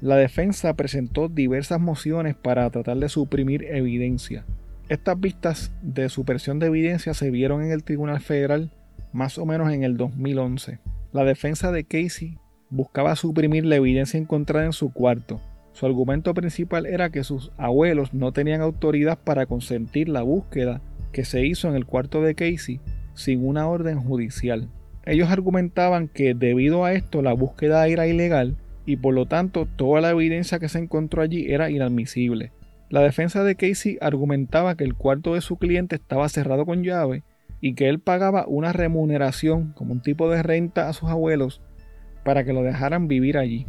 La 0.00 0.16
defensa 0.16 0.74
presentó 0.74 1.28
diversas 1.28 1.80
mociones 1.80 2.34
para 2.34 2.68
tratar 2.70 2.98
de 2.98 3.08
suprimir 3.08 3.64
evidencia. 3.64 4.44
Estas 4.88 5.18
vistas 5.18 5.72
de 5.80 6.08
supresión 6.08 6.58
de 6.58 6.66
evidencia 6.66 7.14
se 7.14 7.30
vieron 7.30 7.62
en 7.62 7.70
el 7.70 7.84
Tribunal 7.84 8.20
Federal 8.20 8.70
más 9.12 9.38
o 9.38 9.46
menos 9.46 9.72
en 9.72 9.82
el 9.82 9.96
2011. 9.96 10.80
La 11.12 11.24
defensa 11.24 11.72
de 11.72 11.84
Casey 11.84 12.38
buscaba 12.74 13.14
suprimir 13.16 13.64
la 13.64 13.76
evidencia 13.76 14.18
encontrada 14.18 14.66
en 14.66 14.72
su 14.72 14.92
cuarto. 14.92 15.40
Su 15.72 15.86
argumento 15.86 16.34
principal 16.34 16.86
era 16.86 17.10
que 17.10 17.24
sus 17.24 17.52
abuelos 17.56 18.12
no 18.12 18.32
tenían 18.32 18.60
autoridad 18.60 19.18
para 19.18 19.46
consentir 19.46 20.08
la 20.08 20.22
búsqueda 20.22 20.80
que 21.12 21.24
se 21.24 21.46
hizo 21.46 21.68
en 21.68 21.76
el 21.76 21.86
cuarto 21.86 22.20
de 22.22 22.34
Casey 22.34 22.80
sin 23.14 23.46
una 23.46 23.68
orden 23.68 24.00
judicial. 24.00 24.68
Ellos 25.06 25.30
argumentaban 25.30 26.08
que 26.08 26.34
debido 26.34 26.84
a 26.84 26.92
esto 26.92 27.22
la 27.22 27.32
búsqueda 27.32 27.86
era 27.86 28.06
ilegal 28.06 28.56
y 28.86 28.96
por 28.96 29.14
lo 29.14 29.26
tanto 29.26 29.66
toda 29.66 30.00
la 30.00 30.10
evidencia 30.10 30.58
que 30.58 30.68
se 30.68 30.78
encontró 30.78 31.22
allí 31.22 31.52
era 31.52 31.70
inadmisible. 31.70 32.52
La 32.90 33.00
defensa 33.00 33.44
de 33.44 33.54
Casey 33.54 33.98
argumentaba 34.00 34.76
que 34.76 34.84
el 34.84 34.94
cuarto 34.94 35.34
de 35.34 35.40
su 35.40 35.56
cliente 35.56 35.96
estaba 35.96 36.28
cerrado 36.28 36.66
con 36.66 36.82
llave 36.82 37.22
y 37.60 37.74
que 37.74 37.88
él 37.88 37.98
pagaba 38.00 38.46
una 38.46 38.72
remuneración 38.72 39.72
como 39.72 39.92
un 39.92 40.02
tipo 40.02 40.28
de 40.28 40.42
renta 40.42 40.88
a 40.88 40.92
sus 40.92 41.08
abuelos 41.08 41.62
para 42.24 42.44
que 42.44 42.52
lo 42.52 42.62
dejaran 42.62 43.08
vivir 43.08 43.38
allí. 43.38 43.66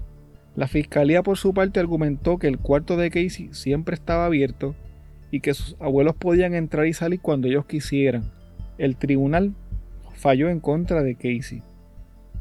La 0.55 0.67
fiscalía 0.67 1.21
por 1.21 1.37
su 1.37 1.53
parte 1.53 1.79
argumentó 1.79 2.37
que 2.37 2.47
el 2.47 2.57
cuarto 2.57 2.95
de 2.95 3.09
Casey 3.09 3.49
siempre 3.51 3.95
estaba 3.95 4.25
abierto 4.25 4.73
y 5.29 5.41
que 5.41 5.53
sus 5.53 5.75
abuelos 5.81 6.15
podían 6.15 6.53
entrar 6.53 6.87
y 6.87 6.93
salir 6.93 7.19
cuando 7.19 7.47
ellos 7.47 7.65
quisieran. 7.65 8.31
El 8.77 8.95
tribunal 8.95 9.53
falló 10.13 10.49
en 10.49 10.61
contra 10.61 11.03
de 11.03 11.15
Casey. 11.15 11.61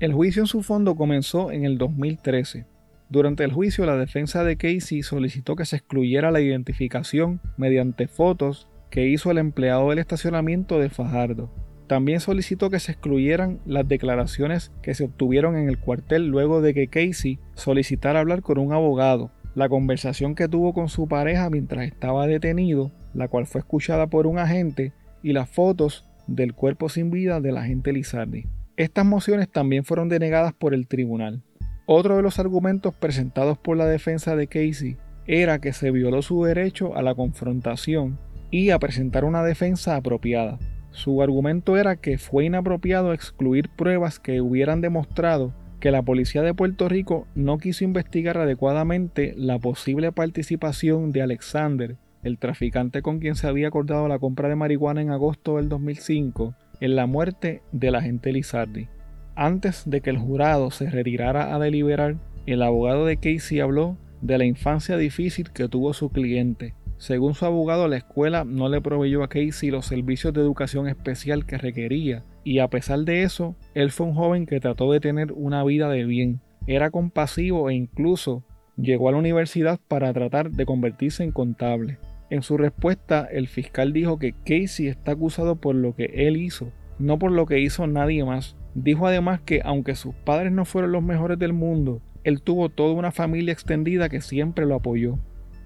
El 0.01 0.13
juicio 0.13 0.43
en 0.43 0.47
su 0.47 0.63
fondo 0.63 0.95
comenzó 0.95 1.51
en 1.51 1.65
el 1.65 1.77
2013. 1.79 2.67
Durante 3.09 3.45
el 3.45 3.53
juicio, 3.53 3.85
la 3.85 3.97
defensa 3.97 4.45
de 4.45 4.57
Casey 4.57 5.03
solicitó 5.03 5.57
que 5.57 5.65
se 5.65 5.77
excluyera 5.77 6.31
la 6.31 6.41
identificación 6.41 7.41
mediante 7.57 8.09
fotos 8.09 8.69
que 8.91 9.09
hizo 9.09 9.31
el 9.31 9.39
empleado 9.39 9.91
del 9.91 9.99
estacionamiento 9.99 10.79
de 10.79 10.89
Fajardo. 10.89 11.51
También 11.95 12.19
solicitó 12.19 12.71
que 12.71 12.81
se 12.81 12.91
excluyeran 12.91 13.61
las 13.67 13.87
declaraciones 13.87 14.73
que 14.83 14.95
se 14.95 15.05
obtuvieron 15.05 15.57
en 15.57 15.69
el 15.69 15.79
cuartel 15.79 16.27
luego 16.27 16.61
de 16.61 16.75
que 16.75 16.89
Casey 16.89 17.39
solicitara 17.55 18.19
hablar 18.19 18.43
con 18.43 18.59
un 18.59 18.73
abogado, 18.73 19.31
la 19.55 19.69
conversación 19.69 20.35
que 20.35 20.49
tuvo 20.49 20.75
con 20.75 20.89
su 20.89 21.07
pareja 21.07 21.49
mientras 21.51 21.87
estaba 21.87 22.27
detenido, 22.27 22.91
la 23.15 23.29
cual 23.29 23.47
fue 23.47 23.61
escuchada 23.61 24.09
por 24.09 24.27
un 24.27 24.41
agente, 24.41 24.93
y 25.23 25.35
las 25.35 25.49
fotos 25.49 26.05
del 26.27 26.53
cuerpo 26.53 26.89
sin 26.89 27.13
vida 27.13 27.41
del 27.41 27.59
agente 27.59 27.93
Lizardi. 27.93 28.49
Estas 28.77 29.07
mociones 29.07 29.49
también 29.49 29.85
fueron 29.85 30.09
denegadas 30.09 30.53
por 30.53 30.75
el 30.75 30.89
tribunal. 30.89 31.45
Otro 31.87 32.17
de 32.17 32.23
los 32.23 32.41
argumentos 32.41 32.93
presentados 32.93 33.57
por 33.57 33.77
la 33.77 33.87
defensa 33.87 34.35
de 34.35 34.49
Casey 34.49 34.97
era 35.29 35.61
que 35.61 35.73
se 35.73 35.93
violó 35.93 36.23
su 36.23 36.43
derecho 36.43 36.97
a 36.97 37.03
la 37.03 37.15
confrontación 37.15 38.19
y 38.51 38.71
a 38.71 38.81
presentar 38.81 39.25
una 39.25 39.45
defensa 39.45 39.95
apropiada. 39.95 40.59
Su 40.95 41.23
argumento 41.23 41.77
era 41.77 41.97
que 41.97 42.19
fue 42.19 42.45
inapropiado 42.45 43.13
excluir 43.13 43.69
pruebas 43.69 44.21
que 44.21 44.41
hubieran 44.41 44.81
demostrado 44.81 45.53
que 45.81 45.91
la 45.91 46.03
policía 46.03 46.41
de 46.43 46.55
Puerto 46.55 46.89
Rico 46.89 47.27
no 47.35 47.59
quiso 47.59 47.83
investigar 47.83 48.39
adecuadamente 48.39 49.35
la 49.37 49.59
posible 49.59 50.13
participación 50.13 51.11
de 51.11 51.23
Alexander, 51.23 51.97
el 52.23 52.39
traficante 52.39 53.03
con 53.03 53.19
quien 53.19 53.35
se 53.35 53.49
había 53.49 53.67
acordado 53.67 54.07
la 54.07 54.21
compra 54.21 54.49
de 54.49 54.55
marihuana 54.55 55.03
en 55.03 55.11
agosto 55.11 55.57
del 55.57 55.69
2005, 55.69 56.55
en 56.81 56.95
la 56.95 57.07
muerte 57.07 57.63
del 57.73 57.97
agente 57.97 58.33
Lizardi. 58.33 58.87
Antes 59.35 59.83
de 59.91 60.01
que 60.01 60.11
el 60.11 60.19
jurado 60.19 60.71
se 60.71 60.89
retirara 60.91 61.57
a 61.57 61.59
deliberar, 61.59 62.19
el 62.47 62.63
abogado 62.63 63.05
de 63.05 63.17
Casey 63.17 63.59
habló 63.59 63.99
de 64.23 64.39
la 64.39 64.45
infancia 64.45 64.97
difícil 64.97 65.51
que 65.51 65.69
tuvo 65.69 65.93
su 65.93 66.11
cliente. 66.11 66.77
Según 67.05 67.35
su 67.35 67.45
abogado, 67.45 67.87
la 67.87 67.99
escuela 67.99 68.47
no 68.47 68.71
le 68.71 68.81
proveyó 68.81 69.23
a 69.23 69.29
Casey 69.29 69.71
los 69.71 69.85
servicios 69.85 70.33
de 70.33 70.41
educación 70.41 70.89
especial 70.89 71.45
que 71.45 71.59
requería 71.59 72.25
y 72.45 72.61
a 72.61 72.69
pesar 72.69 73.01
de 73.01 73.25
eso, 73.25 73.57
él 73.75 73.91
fue 73.91 74.07
un 74.07 74.15
joven 74.15 74.47
que 74.47 74.59
trató 74.59 74.91
de 74.91 75.01
tener 75.01 75.31
una 75.33 75.63
vida 75.65 75.91
de 75.91 76.07
bien, 76.07 76.41
era 76.67 76.91
compasivo 76.91 77.69
e 77.69 77.75
incluso 77.75 78.43
llegó 78.79 79.11
a 79.11 79.13
la 79.13 79.19
universidad 79.19 79.79
para 79.87 80.15
tratar 80.15 80.51
de 80.51 80.65
convertirse 80.65 81.23
en 81.23 81.31
contable. 81.31 81.99
En 82.31 82.41
su 82.41 82.57
respuesta, 82.57 83.29
el 83.31 83.49
fiscal 83.49 83.93
dijo 83.93 84.19
que 84.19 84.33
Casey 84.33 84.87
está 84.87 85.13
acusado 85.13 85.57
por 85.57 85.75
lo 85.75 85.95
que 85.95 86.07
él 86.07 86.39
hizo, 86.39 86.73
no 86.99 87.19
por 87.19 87.33
lo 87.33 87.45
que 87.45 87.61
hizo 87.61 87.87
nadie 87.87 88.25
más. 88.25 88.57
Dijo 88.75 89.07
además 89.07 89.43
que 89.43 89.61
aunque 89.63 89.95
sus 89.95 90.15
padres 90.15 90.53
no 90.53 90.65
fueron 90.65 90.93
los 90.93 91.03
mejores 91.03 91.39
del 91.39 91.53
mundo, 91.53 92.01
él 92.23 92.41
tuvo 92.41 92.71
toda 92.71 92.95
una 92.95 93.13
familia 93.13 93.53
extendida 93.53 94.09
que 94.09 94.23
siempre 94.23 94.65
lo 94.65 94.77
apoyó. 94.77 95.19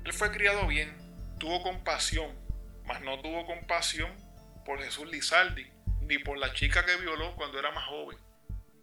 Él 0.05 0.13
fue 0.13 0.33
criado 0.33 0.67
bien, 0.67 0.98
tuvo 1.39 1.63
compasión, 1.63 2.31
mas 2.87 3.01
no 3.03 3.19
tuvo 3.21 3.47
compasión 3.47 4.11
por 4.65 4.81
Jesús 4.81 5.11
Lizaldi, 5.11 5.67
ni 6.07 6.19
por 6.19 6.39
la 6.39 6.53
chica 6.53 6.85
que 6.85 7.01
violó 7.03 7.35
cuando 7.37 7.59
era 7.59 7.71
más 7.73 7.85
joven. 7.85 8.19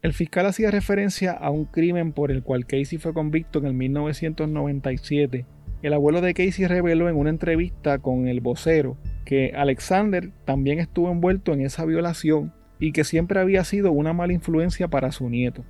El 0.01 0.13
fiscal 0.13 0.45
hacía 0.45 0.71
referencia 0.71 1.31
a 1.31 1.49
un 1.49 1.65
crimen 1.65 2.13
por 2.13 2.31
el 2.31 2.43
cual 2.43 2.65
Casey 2.65 2.97
fue 2.99 3.13
convicto 3.13 3.59
en 3.59 3.65
el 3.65 3.73
1997. 3.73 5.45
El 5.81 5.93
abuelo 5.93 6.21
de 6.21 6.33
Casey 6.33 6.67
reveló 6.67 7.09
en 7.09 7.15
una 7.15 7.29
entrevista 7.29 7.99
con 7.99 8.27
el 8.27 8.39
vocero 8.39 8.97
que 9.25 9.53
Alexander 9.55 10.31
también 10.45 10.79
estuvo 10.79 11.11
envuelto 11.11 11.53
en 11.53 11.61
esa 11.61 11.85
violación 11.85 12.53
y 12.79 12.91
que 12.91 13.03
siempre 13.03 13.39
había 13.39 13.63
sido 13.63 13.91
una 13.91 14.13
mala 14.13 14.33
influencia 14.33 14.87
para 14.87 15.11
su 15.11 15.29
nieto. 15.29 15.65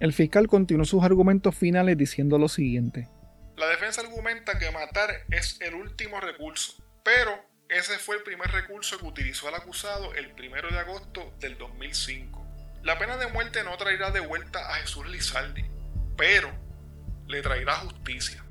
El 0.00 0.12
fiscal 0.12 0.48
continuó 0.48 0.84
sus 0.84 1.04
argumentos 1.04 1.54
finales 1.54 1.96
diciendo 1.96 2.38
lo 2.38 2.48
siguiente. 2.48 3.08
La 3.56 3.68
defensa 3.68 4.00
argumenta 4.00 4.58
que 4.58 4.70
matar 4.72 5.10
es 5.30 5.60
el 5.60 5.74
último 5.74 6.20
recurso, 6.20 6.82
pero 7.04 7.30
ese 7.68 7.98
fue 7.98 8.16
el 8.16 8.22
primer 8.24 8.50
recurso 8.50 8.98
que 8.98 9.06
utilizó 9.06 9.48
el 9.48 9.54
acusado 9.54 10.12
el 10.14 10.32
1 10.32 10.70
de 10.70 10.78
agosto 10.78 11.32
del 11.38 11.56
2005. 11.56 12.44
La 12.82 12.98
pena 12.98 13.16
de 13.16 13.28
muerte 13.28 13.62
no 13.62 13.76
traerá 13.76 14.10
de 14.10 14.20
vuelta 14.20 14.58
a 14.58 14.74
Jesús 14.74 15.08
Lizaldi, 15.08 15.64
pero 16.16 16.50
le 17.28 17.42
traerá 17.42 17.76
justicia. 17.76 18.44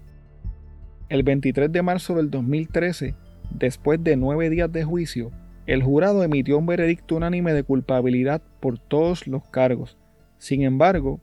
El 1.09 1.23
23 1.23 1.69
de 1.69 1.81
marzo 1.81 2.15
del 2.15 2.31
2013, 2.31 3.13
después 3.51 4.01
de 4.01 4.15
nueve 4.15 4.49
días 4.49 4.71
de 4.71 4.85
juicio, 4.85 5.31
el 5.65 5.83
jurado 5.83 6.23
emitió 6.23 6.57
un 6.57 6.65
veredicto 6.65 7.15
unánime 7.15 7.53
de 7.53 7.63
culpabilidad 7.63 8.41
por 8.61 8.79
todos 8.79 9.27
los 9.27 9.43
cargos. 9.49 9.97
Sin 10.37 10.63
embargo, 10.63 11.21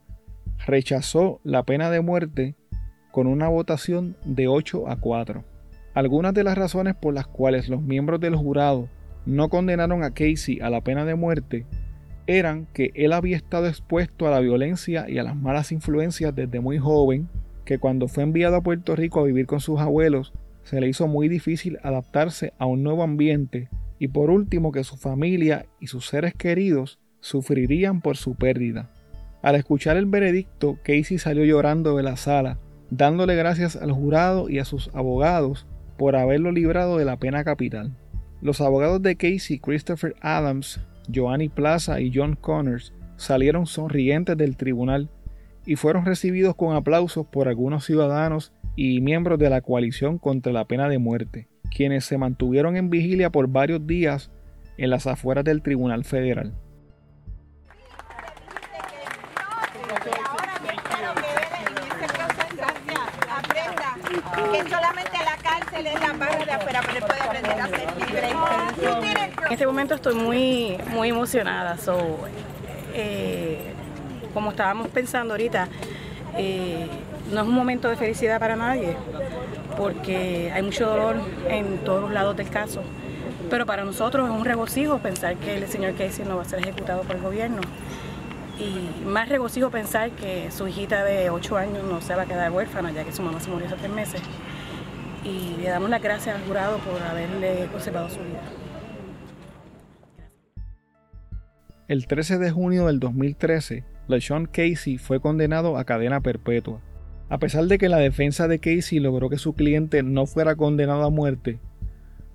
rechazó 0.66 1.40
la 1.44 1.64
pena 1.64 1.90
de 1.90 2.02
muerte 2.02 2.54
con 3.10 3.26
una 3.26 3.48
votación 3.48 4.16
de 4.24 4.48
8 4.48 4.88
a 4.88 4.96
4. 4.96 5.44
Algunas 5.94 6.34
de 6.34 6.44
las 6.44 6.56
razones 6.56 6.94
por 6.94 7.14
las 7.14 7.26
cuales 7.26 7.68
los 7.68 7.82
miembros 7.82 8.20
del 8.20 8.36
jurado 8.36 8.88
no 9.26 9.48
condenaron 9.48 10.02
a 10.02 10.10
Casey 10.10 10.60
a 10.60 10.70
la 10.70 10.80
pena 10.80 11.04
de 11.04 11.14
muerte 11.14 11.66
eran 12.26 12.66
que 12.72 12.92
él 12.94 13.12
había 13.12 13.36
estado 13.36 13.66
expuesto 13.66 14.26
a 14.26 14.30
la 14.30 14.40
violencia 14.40 15.08
y 15.08 15.18
a 15.18 15.24
las 15.24 15.34
malas 15.34 15.72
influencias 15.72 16.34
desde 16.34 16.60
muy 16.60 16.78
joven, 16.78 17.28
que 17.64 17.78
cuando 17.78 18.06
fue 18.06 18.22
enviado 18.22 18.56
a 18.56 18.62
Puerto 18.62 18.94
Rico 18.94 19.20
a 19.20 19.24
vivir 19.24 19.46
con 19.46 19.60
sus 19.60 19.80
abuelos, 19.80 20.32
se 20.62 20.80
le 20.80 20.88
hizo 20.88 21.08
muy 21.08 21.28
difícil 21.28 21.78
adaptarse 21.82 22.52
a 22.58 22.66
un 22.66 22.82
nuevo 22.84 23.02
ambiente, 23.02 23.68
y 23.98 24.08
por 24.08 24.30
último 24.30 24.70
que 24.70 24.84
su 24.84 24.96
familia 24.96 25.66
y 25.80 25.88
sus 25.88 26.06
seres 26.06 26.34
queridos 26.34 27.00
sufrirían 27.20 28.00
por 28.00 28.16
su 28.16 28.34
pérdida. 28.36 28.90
Al 29.42 29.56
escuchar 29.56 29.96
el 29.96 30.06
veredicto, 30.06 30.78
Casey 30.84 31.18
salió 31.18 31.44
llorando 31.44 31.96
de 31.96 32.02
la 32.02 32.16
sala, 32.16 32.58
dándole 32.90 33.36
gracias 33.36 33.76
al 33.76 33.92
jurado 33.92 34.48
y 34.48 34.58
a 34.58 34.64
sus 34.64 34.90
abogados 34.94 35.66
por 35.96 36.16
haberlo 36.16 36.52
librado 36.52 36.98
de 36.98 37.04
la 37.04 37.18
pena 37.18 37.44
capital. 37.44 37.96
Los 38.40 38.60
abogados 38.60 39.02
de 39.02 39.16
Casey, 39.16 39.58
Christopher 39.58 40.14
Adams, 40.20 40.80
Joanny 41.12 41.48
Plaza 41.48 42.00
y 42.00 42.10
John 42.14 42.36
Connors 42.36 42.92
salieron 43.16 43.66
sonrientes 43.66 44.36
del 44.36 44.56
tribunal 44.56 45.10
y 45.66 45.76
fueron 45.76 46.06
recibidos 46.06 46.54
con 46.54 46.74
aplausos 46.74 47.26
por 47.26 47.48
algunos 47.48 47.84
ciudadanos 47.84 48.52
y 48.76 49.00
miembros 49.00 49.38
de 49.38 49.50
la 49.50 49.60
coalición 49.60 50.18
contra 50.18 50.52
la 50.52 50.64
pena 50.64 50.88
de 50.88 50.98
muerte, 50.98 51.48
quienes 51.74 52.04
se 52.06 52.16
mantuvieron 52.16 52.76
en 52.76 52.88
vigilia 52.88 53.30
por 53.30 53.48
varios 53.48 53.86
días 53.86 54.30
en 54.78 54.88
las 54.88 55.06
afueras 55.06 55.44
del 55.44 55.60
Tribunal 55.60 56.04
Federal. 56.04 56.54
En 69.46 69.52
este 69.52 69.66
momento 69.66 69.94
estoy 69.94 70.14
muy, 70.14 70.76
muy 70.90 71.08
emocionada. 71.08 71.76
Eh, 72.94 73.72
como 74.34 74.50
estábamos 74.50 74.88
pensando 74.88 75.32
ahorita, 75.34 75.68
eh, 76.36 76.86
no 77.32 77.40
es 77.40 77.46
un 77.46 77.54
momento 77.54 77.88
de 77.88 77.96
felicidad 77.96 78.38
para 78.38 78.56
nadie, 78.56 78.94
porque 79.76 80.52
hay 80.54 80.62
mucho 80.62 80.86
dolor 80.86 81.16
en 81.48 81.78
todos 81.78 82.02
los 82.02 82.10
lados 82.10 82.36
del 82.36 82.50
caso. 82.50 82.82
Pero 83.48 83.64
para 83.64 83.84
nosotros 83.84 84.28
es 84.28 84.34
un 84.34 84.44
regocijo 84.44 84.98
pensar 84.98 85.36
que 85.36 85.56
el 85.56 85.66
señor 85.66 85.94
Casey 85.94 86.26
no 86.26 86.36
va 86.36 86.42
a 86.42 86.44
ser 86.44 86.60
ejecutado 86.60 87.02
por 87.02 87.16
el 87.16 87.22
gobierno. 87.22 87.62
Y 88.58 89.06
más 89.06 89.30
regocijo 89.30 89.70
pensar 89.70 90.10
que 90.10 90.50
su 90.50 90.68
hijita 90.68 91.02
de 91.04 91.30
8 91.30 91.56
años 91.56 91.84
no 91.84 92.02
se 92.02 92.14
va 92.14 92.22
a 92.22 92.26
quedar 92.26 92.52
huérfana, 92.52 92.90
ya 92.90 93.04
que 93.04 93.12
su 93.12 93.22
mamá 93.22 93.40
se 93.40 93.48
murió 93.48 93.66
hace 93.66 93.76
tres 93.76 93.90
meses 93.90 94.20
y 95.24 95.60
le 95.60 95.68
damos 95.68 95.90
las 95.90 96.02
gracias 96.02 96.36
al 96.36 96.42
jurado 96.42 96.78
por 96.78 97.00
haberle 97.02 97.66
conservado 97.70 98.08
su 98.08 98.20
vida. 98.20 98.42
El 101.88 102.06
13 102.06 102.38
de 102.38 102.50
junio 102.50 102.86
del 102.86 103.00
2013, 103.00 103.84
LeSean 104.06 104.46
Casey 104.46 104.98
fue 104.98 105.20
condenado 105.20 105.76
a 105.76 105.84
cadena 105.84 106.20
perpetua. 106.20 106.80
A 107.28 107.38
pesar 107.38 107.66
de 107.66 107.78
que 107.78 107.88
la 107.88 107.98
defensa 107.98 108.48
de 108.48 108.58
Casey 108.58 109.00
logró 109.00 109.28
que 109.28 109.38
su 109.38 109.54
cliente 109.54 110.02
no 110.02 110.26
fuera 110.26 110.56
condenado 110.56 111.04
a 111.04 111.10
muerte, 111.10 111.58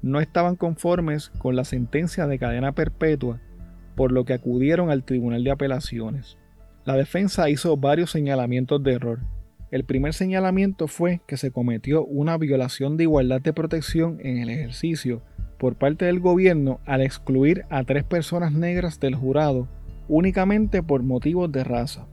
no 0.02 0.20
estaban 0.20 0.56
conformes 0.56 1.30
con 1.38 1.56
la 1.56 1.66
sentencia 1.66 2.28
de 2.28 2.38
cadena 2.38 2.74
perpetua, 2.74 3.40
por 3.96 4.12
lo 4.12 4.26
que 4.26 4.34
acudieron 4.34 4.92
al 4.92 5.04
Tribunal 5.04 5.44
de 5.44 5.52
Apelaciones. 5.52 6.38
La 6.86 6.96
defensa 6.96 7.50
hizo 7.50 7.76
varios 7.78 8.12
señalamientos 8.12 8.84
de 8.84 8.94
error. 8.94 9.20
El 9.72 9.84
primer 9.84 10.14
señalamiento 10.14 10.88
fue 10.88 11.22
que 11.28 11.38
se 11.38 11.52
cometió 11.52 12.06
una 12.06 12.38
violación 12.38 12.98
de 12.98 13.04
igualdad 13.04 13.42
de 13.42 13.54
protección 13.54 14.20
en 14.22 14.38
el 14.38 14.50
ejercicio 14.50 15.22
por 15.58 15.76
parte 15.76 16.06
del 16.06 16.20
gobierno 16.20 16.80
al 16.86 17.02
excluir 17.02 17.66
a 17.70 17.84
tres 17.84 18.04
personas 18.04 18.52
negras 18.54 19.00
del 19.00 19.16
jurado 19.16 19.68
únicamente 20.08 20.84
por 20.84 21.04
motivos 21.04 21.52
de 21.52 21.64
raza. 21.64 22.08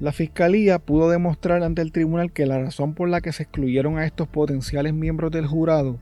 La 0.00 0.12
fiscalía 0.12 0.78
pudo 0.78 1.08
demostrar 1.08 1.62
ante 1.62 1.82
el 1.82 1.92
tribunal 1.92 2.32
que 2.32 2.46
la 2.46 2.58
razón 2.58 2.94
por 2.94 3.08
la 3.08 3.20
que 3.20 3.32
se 3.32 3.44
excluyeron 3.44 3.98
a 3.98 4.06
estos 4.06 4.28
potenciales 4.28 4.92
miembros 4.92 5.30
del 5.30 5.46
jurado 5.46 5.98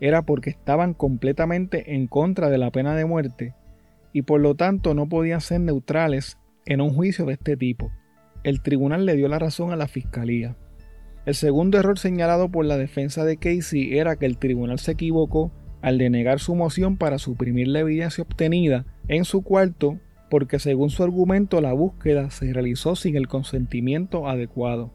era 0.00 0.22
porque 0.22 0.50
estaban 0.50 0.94
completamente 0.94 1.94
en 1.94 2.06
contra 2.06 2.50
de 2.50 2.58
la 2.58 2.70
pena 2.70 2.94
de 2.94 3.04
muerte 3.04 3.54
y 4.12 4.22
por 4.22 4.40
lo 4.40 4.54
tanto 4.54 4.94
no 4.94 5.08
podían 5.08 5.40
ser 5.40 5.60
neutrales 5.60 6.38
en 6.66 6.80
un 6.80 6.94
juicio 6.94 7.26
de 7.26 7.34
este 7.34 7.56
tipo. 7.56 7.90
El 8.42 8.62
tribunal 8.62 9.04
le 9.06 9.16
dio 9.16 9.28
la 9.28 9.38
razón 9.38 9.72
a 9.72 9.76
la 9.76 9.88
fiscalía. 9.88 10.56
El 11.26 11.34
segundo 11.34 11.78
error 11.78 11.98
señalado 11.98 12.50
por 12.50 12.64
la 12.64 12.78
defensa 12.78 13.24
de 13.24 13.36
Casey 13.36 13.98
era 13.98 14.16
que 14.16 14.26
el 14.26 14.38
tribunal 14.38 14.78
se 14.78 14.92
equivocó 14.92 15.52
al 15.82 15.98
denegar 15.98 16.40
su 16.40 16.54
moción 16.54 16.96
para 16.96 17.18
suprimir 17.18 17.68
la 17.68 17.80
evidencia 17.80 18.22
obtenida 18.22 18.86
en 19.08 19.24
su 19.24 19.42
cuarto 19.42 19.98
porque 20.30 20.58
según 20.58 20.90
su 20.90 21.02
argumento 21.02 21.60
la 21.60 21.72
búsqueda 21.72 22.30
se 22.30 22.52
realizó 22.52 22.96
sin 22.96 23.16
el 23.16 23.28
consentimiento 23.28 24.28
adecuado. 24.28 24.92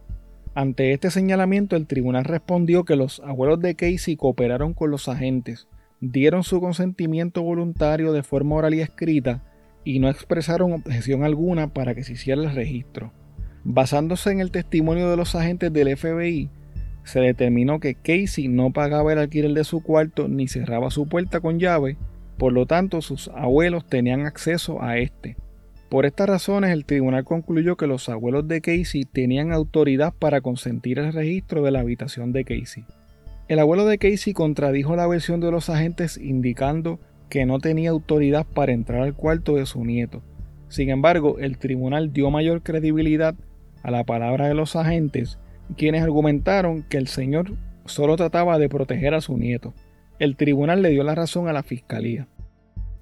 Ante 0.55 0.93
este 0.93 1.11
señalamiento 1.11 1.75
el 1.75 1.85
tribunal 1.85 2.23
respondió 2.23 2.85
que 2.85 2.95
los 2.95 3.19
abuelos 3.19 3.59
de 3.59 3.75
Casey 3.75 4.15
cooperaron 4.15 4.73
con 4.73 4.89
los 4.89 5.09
agentes, 5.09 5.67
dieron 5.99 6.43
su 6.43 6.61
consentimiento 6.61 7.43
voluntario 7.43 8.13
de 8.13 8.23
forma 8.23 8.55
oral 8.55 8.73
y 8.73 8.79
escrita 8.79 9.43
y 9.83 9.99
no 9.99 10.09
expresaron 10.09 10.71
objeción 10.71 11.23
alguna 11.23 11.73
para 11.73 11.93
que 11.93 12.03
se 12.03 12.13
hiciera 12.13 12.41
el 12.41 12.55
registro. 12.55 13.11
Basándose 13.67 14.29
en 14.29 14.41
el 14.41 14.51
testimonio 14.51 15.10
de 15.10 15.17
los 15.17 15.34
agentes 15.34 15.74
del 15.74 15.98
FBI, 15.98 16.51
se 17.03 17.19
determinó 17.19 17.79
que 17.79 17.95
Casey 17.95 18.48
no 18.48 18.72
pagaba 18.72 19.12
el 19.12 19.17
alquiler 19.17 19.53
de 19.53 19.63
su 19.63 19.81
cuarto 19.81 20.27
ni 20.27 20.48
cerraba 20.48 20.91
su 20.91 21.07
puerta 21.07 21.39
con 21.39 21.60
llave, 21.60 21.98
por 22.38 22.53
lo 22.53 22.67
tanto 22.67 23.01
sus 23.01 23.27
abuelos 23.29 23.88
tenían 23.88 24.27
acceso 24.27 24.84
a 24.84 25.00
este. 25.00 25.36
Por 25.89 26.05
estas 26.05 26.29
razones 26.29 26.69
el 26.69 26.86
tribunal 26.86 27.24
concluyó 27.24 27.75
que 27.75 27.88
los 27.88 28.07
abuelos 28.07 28.48
de 28.48 28.62
Casey 28.62 29.03
tenían 29.03 29.51
autoridad 29.51 30.13
para 30.13 30.41
consentir 30.41 31.00
el 31.00 31.12
registro 31.12 31.63
de 31.63 31.72
la 31.72 31.79
habitación 31.79 32.34
de 32.34 32.45
Casey. 32.45 32.86
El 33.48 33.57
abuelo 33.57 33.86
de 33.88 33.98
Casey 33.98 34.34
contradijo 34.34 34.95
la 34.95 35.07
versión 35.07 35.39
de 35.39 35.50
los 35.50 35.72
agentes 35.72 36.17
indicando 36.17 37.00
que 37.29 37.48
no 37.48 37.57
tenía 37.57 37.89
autoridad 37.89 38.45
para 38.45 38.74
entrar 38.74 39.01
al 39.01 39.15
cuarto 39.15 39.55
de 39.55 39.65
su 39.65 39.84
nieto. 39.84 40.22
Sin 40.69 40.89
embargo, 40.91 41.39
el 41.39 41.57
tribunal 41.57 42.13
dio 42.13 42.29
mayor 42.29 42.62
credibilidad 42.62 43.34
a 43.85 43.91
la 43.91 44.03
palabra 44.03 44.47
de 44.47 44.55
los 44.55 44.75
agentes 44.75 45.37
quienes 45.77 46.01
argumentaron 46.01 46.83
que 46.83 46.98
el 46.98 47.07
señor 47.07 47.53
solo 47.85 48.15
trataba 48.15 48.57
de 48.57 48.67
proteger 48.67 49.13
a 49.13 49.21
su 49.21 49.37
nieto. 49.37 49.74
El 50.17 50.35
tribunal 50.37 50.81
le 50.81 50.89
dio 50.89 51.03
la 51.03 51.13
razón 51.13 51.48
a 51.48 51.53
la 51.53 51.61
fiscalía. 51.61 52.27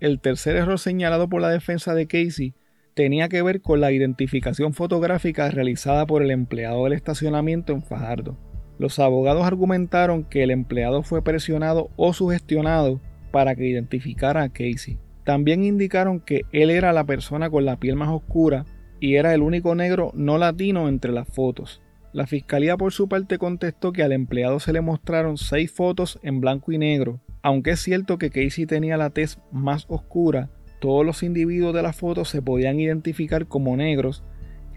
El 0.02 0.19
tercer 0.19 0.58
error 0.58 0.80
señalado 0.80 1.30
por 1.30 1.41
la 1.41 1.50
defensa 1.50 1.93
de 1.93 2.08
Casey 2.08 2.54
tenía 2.96 3.30
que 3.30 3.41
ver 3.41 3.62
con 3.62 3.80
la 3.80 3.93
identificación 3.93 4.74
fotográfica 4.74 5.50
realizada 5.50 6.06
por 6.06 6.22
el 6.22 6.32
empleado 6.32 6.84
del 6.84 6.93
estacionamiento 6.93 7.72
en 7.72 7.82
Fajardo. 7.82 8.38
Los 8.78 9.00
abogados 9.00 9.46
argumentaron 9.46 10.26
que 10.26 10.43
el 10.43 10.52
empleado 10.52 11.04
fue 11.04 11.24
presionado 11.24 11.91
o 11.96 12.12
sugestionado 12.12 13.00
para 13.32 13.56
que 13.56 13.67
identificara 13.67 14.43
a 14.43 14.50
Casey. 14.50 15.00
También 15.24 15.63
indicaron 15.63 16.19
que 16.19 16.41
él 16.52 16.69
era 16.69 16.91
la 16.91 17.06
persona 17.06 17.50
con 17.50 17.63
la 17.63 17.80
piel 17.80 17.96
más 17.96 18.10
oscura 18.10 18.65
y 19.04 19.18
era 19.18 19.34
el 19.34 19.42
único 19.42 19.76
negro 19.76 20.13
no 20.16 20.38
latino 20.38 20.88
entre 20.88 21.12
las 21.12 21.28
fotos. 21.28 21.82
La 22.13 22.26
fiscalía 22.26 22.78
por 22.78 22.94
su 22.94 23.10
parte 23.10 23.38
contestó 23.38 23.92
que 23.92 24.02
al 24.02 24.13
empleado 24.13 24.62
se 24.62 24.72
le 24.72 24.80
mostraron 24.80 25.36
seis 25.36 25.74
fotos 25.74 26.22
en 26.24 26.39
blanco 26.39 26.72
y 26.72 26.78
negro. 26.78 27.20
Aunque 27.42 27.72
es 27.72 27.82
cierto 27.82 28.18
que 28.18 28.30
Casey 28.30 28.66
tenía 28.66 28.96
la 28.96 29.10
tez 29.10 29.39
más 29.52 29.88
oscura, 29.89 30.52
todos 30.80 31.06
los 31.06 31.22
individuos 31.22 31.74
de 31.74 31.82
la 31.82 31.92
foto 31.92 32.24
se 32.24 32.42
podían 32.42 32.80
identificar 32.80 33.46
como 33.46 33.76
negros 33.76 34.24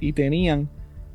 y 0.01 0.12
tenían 0.12 0.71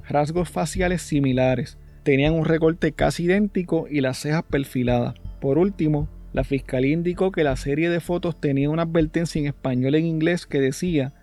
rasgos 0.07 0.49
faciales 0.49 1.01
similares. 1.01 1.77
Tenían 2.03 2.33
un 2.33 2.45
recorte 2.45 2.93
casi 2.93 3.25
idéntico 3.25 3.87
y 3.89 3.99
las 3.99 4.19
cejas 4.19 4.43
perfiladas. 4.43 5.15
Por 5.41 5.57
último, 5.57 6.07
la 6.31 6.45
fiscalía 6.45 6.93
indicó 6.93 7.33
que 7.33 7.43
la 7.43 7.57
serie 7.57 7.89
de 7.89 7.99
fotos 7.99 8.39
tenía 8.39 8.69
una 8.69 8.83
advertencia 8.83 9.37
en 9.37 9.47
español 9.47 9.95
e 9.95 9.99
inglés 9.99 10.45
que 10.45 10.61
decía 10.61 11.13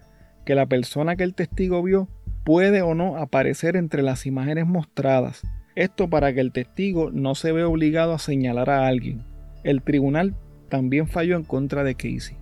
que 0.49 0.55
la 0.55 0.65
persona 0.65 1.15
que 1.15 1.25
el 1.25 1.35
testigo 1.35 1.83
vio 1.83 2.09
puede 2.43 2.81
o 2.81 2.95
no 2.95 3.19
aparecer 3.19 3.77
entre 3.77 4.01
las 4.03 4.25
imágenes 4.25 4.67
mostradas. 4.67 5.43
Esto 5.75 6.09
para 6.09 6.33
que 6.33 6.41
el 6.41 6.53
testigo 6.53 7.11
no 7.11 7.35
se 7.35 7.53
vea 7.53 7.69
obligado 7.69 8.15
a 8.15 8.19
señalar 8.19 8.71
a 8.71 8.87
alguien. 8.87 9.21
El 9.63 9.83
tribunal 9.83 10.35
también 10.71 11.07
falló 11.07 11.37
en 11.37 11.45
contra 11.45 11.85
de 11.85 11.97
Casey. 11.97 12.39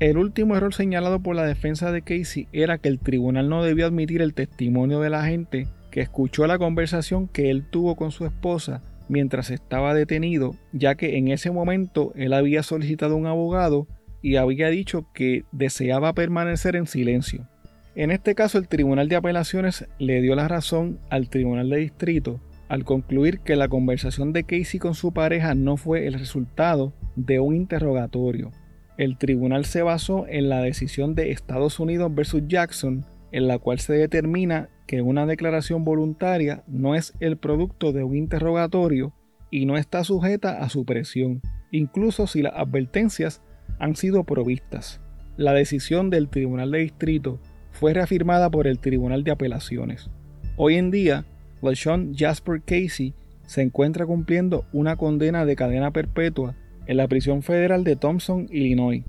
El 0.00 0.18
último 0.18 0.54
error 0.54 0.74
señalado 0.74 1.20
por 1.20 1.34
la 1.34 1.46
defensa 1.46 1.92
de 1.92 2.02
Casey 2.02 2.46
era 2.52 2.76
que 2.76 2.90
el 2.90 2.98
tribunal 2.98 3.48
no 3.48 3.64
debió 3.64 3.86
admitir 3.86 4.20
el 4.20 4.34
testimonio 4.34 5.00
de 5.00 5.08
la 5.08 5.24
gente 5.24 5.66
que 5.90 6.02
escuchó 6.02 6.46
la 6.46 6.58
conversación 6.58 7.26
que 7.26 7.48
él 7.48 7.64
tuvo 7.70 7.96
con 7.96 8.10
su 8.10 8.26
esposa 8.26 8.82
mientras 9.08 9.50
estaba 9.50 9.94
detenido, 9.94 10.56
ya 10.74 10.94
que 10.94 11.16
en 11.16 11.28
ese 11.28 11.50
momento 11.50 12.12
él 12.16 12.34
había 12.34 12.62
solicitado 12.62 13.16
un 13.16 13.26
abogado 13.26 13.86
y 14.22 14.36
había 14.36 14.68
dicho 14.68 15.06
que 15.12 15.44
deseaba 15.52 16.12
permanecer 16.12 16.76
en 16.76 16.86
silencio. 16.86 17.48
En 17.94 18.10
este 18.10 18.34
caso, 18.34 18.58
el 18.58 18.68
Tribunal 18.68 19.08
de 19.08 19.16
Apelaciones 19.16 19.86
le 19.98 20.20
dio 20.20 20.34
la 20.34 20.48
razón 20.48 20.98
al 21.08 21.28
Tribunal 21.28 21.70
de 21.70 21.78
Distrito 21.78 22.40
al 22.68 22.84
concluir 22.84 23.40
que 23.40 23.56
la 23.56 23.68
conversación 23.68 24.32
de 24.32 24.44
Casey 24.44 24.80
con 24.80 24.94
su 24.94 25.12
pareja 25.12 25.54
no 25.54 25.76
fue 25.76 26.06
el 26.06 26.14
resultado 26.14 26.92
de 27.14 27.40
un 27.40 27.54
interrogatorio. 27.54 28.50
El 28.98 29.18
tribunal 29.18 29.64
se 29.64 29.82
basó 29.82 30.26
en 30.26 30.48
la 30.48 30.62
decisión 30.62 31.14
de 31.14 31.30
Estados 31.30 31.78
Unidos 31.78 32.14
versus 32.14 32.42
Jackson, 32.46 33.04
en 33.30 33.46
la 33.46 33.58
cual 33.58 33.78
se 33.78 33.92
determina 33.92 34.68
que 34.86 35.02
una 35.02 35.26
declaración 35.26 35.84
voluntaria 35.84 36.64
no 36.66 36.94
es 36.94 37.12
el 37.20 37.36
producto 37.36 37.92
de 37.92 38.04
un 38.04 38.16
interrogatorio 38.16 39.12
y 39.50 39.66
no 39.66 39.76
está 39.76 40.02
sujeta 40.02 40.62
a 40.62 40.68
su 40.68 40.84
presión, 40.84 41.42
incluso 41.70 42.26
si 42.26 42.42
las 42.42 42.54
advertencias 42.54 43.42
han 43.78 43.96
sido 43.96 44.24
provistas. 44.24 45.00
La 45.36 45.52
decisión 45.52 46.10
del 46.10 46.28
Tribunal 46.28 46.70
de 46.70 46.78
Distrito 46.78 47.38
fue 47.72 47.92
reafirmada 47.92 48.50
por 48.50 48.66
el 48.66 48.78
Tribunal 48.78 49.22
de 49.24 49.32
Apelaciones. 49.32 50.10
Hoy 50.56 50.76
en 50.76 50.90
día, 50.90 51.26
LaShawn 51.62 52.14
Jasper 52.16 52.62
Casey 52.62 53.14
se 53.44 53.62
encuentra 53.62 54.06
cumpliendo 54.06 54.64
una 54.72 54.96
condena 54.96 55.44
de 55.44 55.56
cadena 55.56 55.92
perpetua 55.92 56.56
en 56.86 56.96
la 56.96 57.08
prisión 57.08 57.42
federal 57.42 57.84
de 57.84 57.96
Thompson, 57.96 58.48
Illinois. 58.50 59.04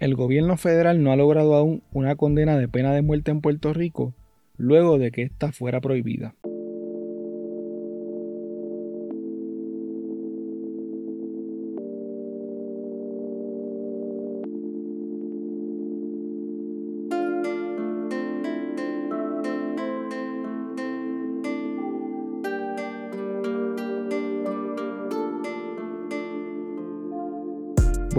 El 0.00 0.16
gobierno 0.16 0.56
federal 0.56 1.02
no 1.02 1.12
ha 1.12 1.16
logrado 1.16 1.54
aún 1.54 1.82
una 1.92 2.16
condena 2.16 2.58
de 2.58 2.66
pena 2.66 2.92
de 2.92 3.02
muerte 3.02 3.30
en 3.30 3.40
Puerto 3.40 3.72
Rico 3.72 4.14
luego 4.56 4.98
de 4.98 5.10
que 5.10 5.22
ésta 5.22 5.52
fuera 5.52 5.80
prohibida. 5.80 6.34